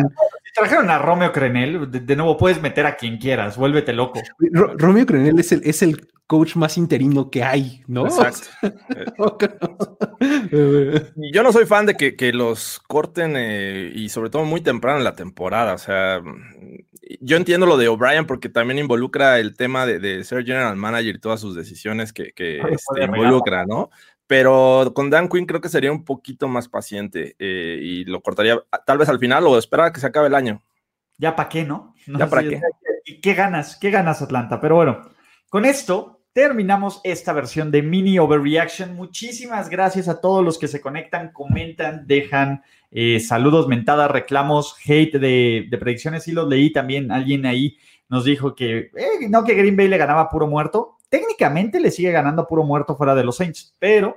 Trajeron 0.55 0.89
a 0.91 0.99
Romeo 0.99 1.33
Crenel, 1.33 1.91
de, 1.91 2.17
nuevo 2.17 2.37
puedes 2.37 2.63
meter 2.63 2.87
a 2.87 2.97
quien 2.97 3.19
quieras, 3.19 3.57
vuélvete 3.57 3.93
loco. 3.93 4.23
Romeo 4.53 5.05
Crenel 5.05 5.39
es 5.39 5.53
el, 5.53 5.61
es 5.65 5.83
el 5.83 6.09
coach 6.27 6.57
más 6.57 6.79
interino 6.79 7.31
que 7.31 7.43
hay, 7.43 7.83
¿no? 7.87 8.07
Exacto. 8.07 8.49
Yo 11.33 11.43
no 11.43 11.53
soy 11.53 11.67
fan 11.67 11.87
de 11.87 11.97
que, 11.97 12.33
los 12.33 12.81
corten 12.87 13.35
eh, 13.37 13.93
y 13.95 14.09
sobre 14.09 14.31
todo 14.31 14.45
muy 14.45 14.61
temprano 14.61 14.99
en 14.99 15.05
la 15.05 15.15
temporada. 15.15 15.75
O 15.75 15.79
sea, 15.79 16.23
yo 17.21 17.37
entiendo 17.37 17.67
lo 17.67 17.77
de 17.77 17.89
O'Brien 17.89 18.27
porque 18.27 18.49
también 18.49 18.79
involucra 18.79 19.39
el 19.39 19.57
tema 19.57 19.87
de, 19.87 20.25
ser 20.25 20.45
general 20.45 20.77
manager 20.77 21.17
y 21.17 21.21
todas 21.21 21.41
sus 21.41 21.55
decisiones 21.55 22.13
que, 22.13 22.33
este, 22.35 23.05
involucra, 23.05 23.67
¿no? 23.67 23.91
Pero 24.27 24.93
con 24.95 25.11
Dan 25.11 25.29
Quinn 25.29 25.47
creo 25.47 25.61
que 25.61 25.69
sería 25.69 25.93
un 25.93 26.05
poquito 26.05 26.49
más 26.49 26.69
paciente 26.69 27.37
eh, 27.39 27.79
y 27.81 28.05
lo 28.05 28.23
cortaría 28.23 28.59
tal 28.87 28.99
vez 28.99 29.09
al 29.09 29.19
final 29.19 29.47
o 29.47 29.59
esperar 29.59 29.87
a 29.87 29.93
que 29.93 30.01
se 30.01 30.07
acabe 30.07 30.29
el 30.29 30.35
año. 30.35 30.63
Ya 31.19 31.37
para 31.37 31.49
qué, 31.49 31.65
¿no? 31.65 31.95
ya 32.07 32.29
para 32.29 32.43
qué. 32.43 32.61
¿Y 33.05 33.21
qué 33.21 33.35
ganas? 33.35 33.77
¿Qué 33.77 33.91
ganas 33.91 34.23
Atlanta? 34.23 34.61
Pero 34.61 34.77
bueno, 34.77 35.03
con 35.51 35.65
esto 35.65 36.23
terminamos 36.33 37.01
esta 37.05 37.33
versión 37.33 37.71
de 37.71 37.83
Mini 37.83 38.19
Overreaction. 38.19 38.95
Muchísimas 38.97 39.69
gracias 39.69 40.09
a 40.09 40.21
todos 40.21 40.45
los 40.45 40.59
que 40.59 40.69
se 40.69 40.81
conectan, 40.81 41.33
comentan, 41.33 42.07
dejan 42.07 42.63
eh, 42.91 43.21
saludos, 43.21 43.69
mentadas, 43.69 44.11
reclamos, 44.11 44.77
hate 44.85 45.19
de, 45.19 45.69
predicciones. 45.79 46.27
Y 46.29 46.33
los 46.33 46.49
leí 46.49 46.73
también. 46.73 47.13
Alguien 47.13 47.45
ahí 47.45 47.77
nos 48.09 48.25
dijo 48.25 48.55
que 48.55 48.91
eh, 48.97 49.29
no, 49.29 49.45
que 49.45 49.55
Green 49.55 49.77
Bay 49.77 49.89
le 49.89 49.99
ganaba 49.99 50.29
puro 50.29 50.47
muerto 50.47 50.97
técnicamente 51.09 51.81
le 51.81 51.91
sigue 51.91 52.11
ganando 52.11 52.47
puro 52.47 52.65
muerto 52.65 52.97
fuera 52.97 53.15
de 53.15 53.25
los 53.25 53.37
Saints, 53.37 53.75
pero 53.79 54.17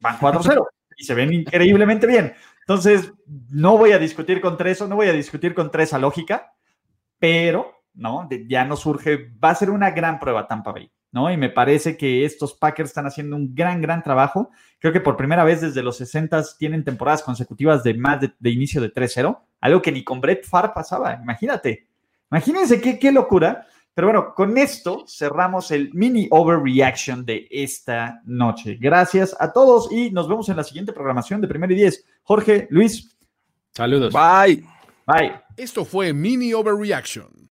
van 0.00 0.18
4-0 0.18 0.66
y 0.96 1.04
se 1.04 1.14
ven 1.14 1.32
increíblemente 1.32 2.06
bien. 2.06 2.34
Entonces, 2.60 3.12
no 3.50 3.78
voy 3.78 3.92
a 3.92 3.98
discutir 3.98 4.40
contra 4.40 4.70
eso, 4.70 4.88
no 4.88 4.96
voy 4.96 5.08
a 5.08 5.12
discutir 5.12 5.54
contra 5.54 5.82
esa 5.82 5.98
lógica, 5.98 6.54
pero, 7.18 7.82
¿no? 7.94 8.28
Ya 8.48 8.64
no 8.64 8.76
surge, 8.76 9.30
va 9.42 9.50
a 9.50 9.54
ser 9.54 9.70
una 9.70 9.90
gran 9.90 10.18
prueba 10.18 10.48
Tampa 10.48 10.72
Bay, 10.72 10.90
¿no? 11.12 11.30
Y 11.30 11.36
me 11.36 11.50
parece 11.50 11.96
que 11.96 12.24
estos 12.24 12.54
Packers 12.54 12.90
están 12.90 13.06
haciendo 13.06 13.36
un 13.36 13.54
gran, 13.54 13.80
gran 13.80 14.02
trabajo. 14.02 14.50
Creo 14.80 14.92
que 14.92 15.00
por 15.00 15.16
primera 15.16 15.44
vez 15.44 15.60
desde 15.60 15.82
los 15.82 15.96
60 15.98 16.42
tienen 16.58 16.82
temporadas 16.82 17.22
consecutivas 17.22 17.84
de 17.84 17.94
más 17.94 18.20
de, 18.20 18.50
inicio 18.50 18.80
de 18.80 18.92
3-0, 18.92 19.38
algo 19.60 19.82
que 19.82 19.92
ni 19.92 20.02
con 20.02 20.20
Brett 20.20 20.44
Farr 20.44 20.74
pasaba, 20.74 21.14
imagínate. 21.22 21.86
Imagínense 22.30 22.80
qué, 22.80 22.98
qué 22.98 23.12
locura. 23.12 23.66
Pero 23.96 24.08
bueno, 24.08 24.34
con 24.34 24.58
esto 24.58 25.06
cerramos 25.08 25.70
el 25.70 25.90
mini 25.94 26.28
overreaction 26.30 27.24
de 27.24 27.48
esta 27.50 28.20
noche. 28.26 28.76
Gracias 28.78 29.34
a 29.40 29.50
todos 29.50 29.90
y 29.90 30.10
nos 30.10 30.28
vemos 30.28 30.50
en 30.50 30.56
la 30.56 30.64
siguiente 30.64 30.92
programación 30.92 31.40
de 31.40 31.48
Primero 31.48 31.72
y 31.72 31.76
Diez. 31.76 32.04
Jorge, 32.22 32.66
Luis. 32.68 33.16
Saludos. 33.72 34.12
Bye. 34.12 34.62
Bye. 35.06 35.40
Esto 35.56 35.86
fue 35.86 36.12
Mini 36.12 36.52
Overreaction. 36.52 37.48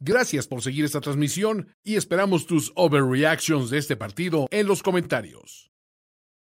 Gracias 0.00 0.48
por 0.48 0.60
seguir 0.60 0.84
esta 0.84 1.00
transmisión 1.00 1.68
y 1.84 1.94
esperamos 1.94 2.48
tus 2.48 2.72
overreactions 2.74 3.70
de 3.70 3.78
este 3.78 3.94
partido 3.94 4.48
en 4.50 4.66
los 4.66 4.82
comentarios. 4.82 5.70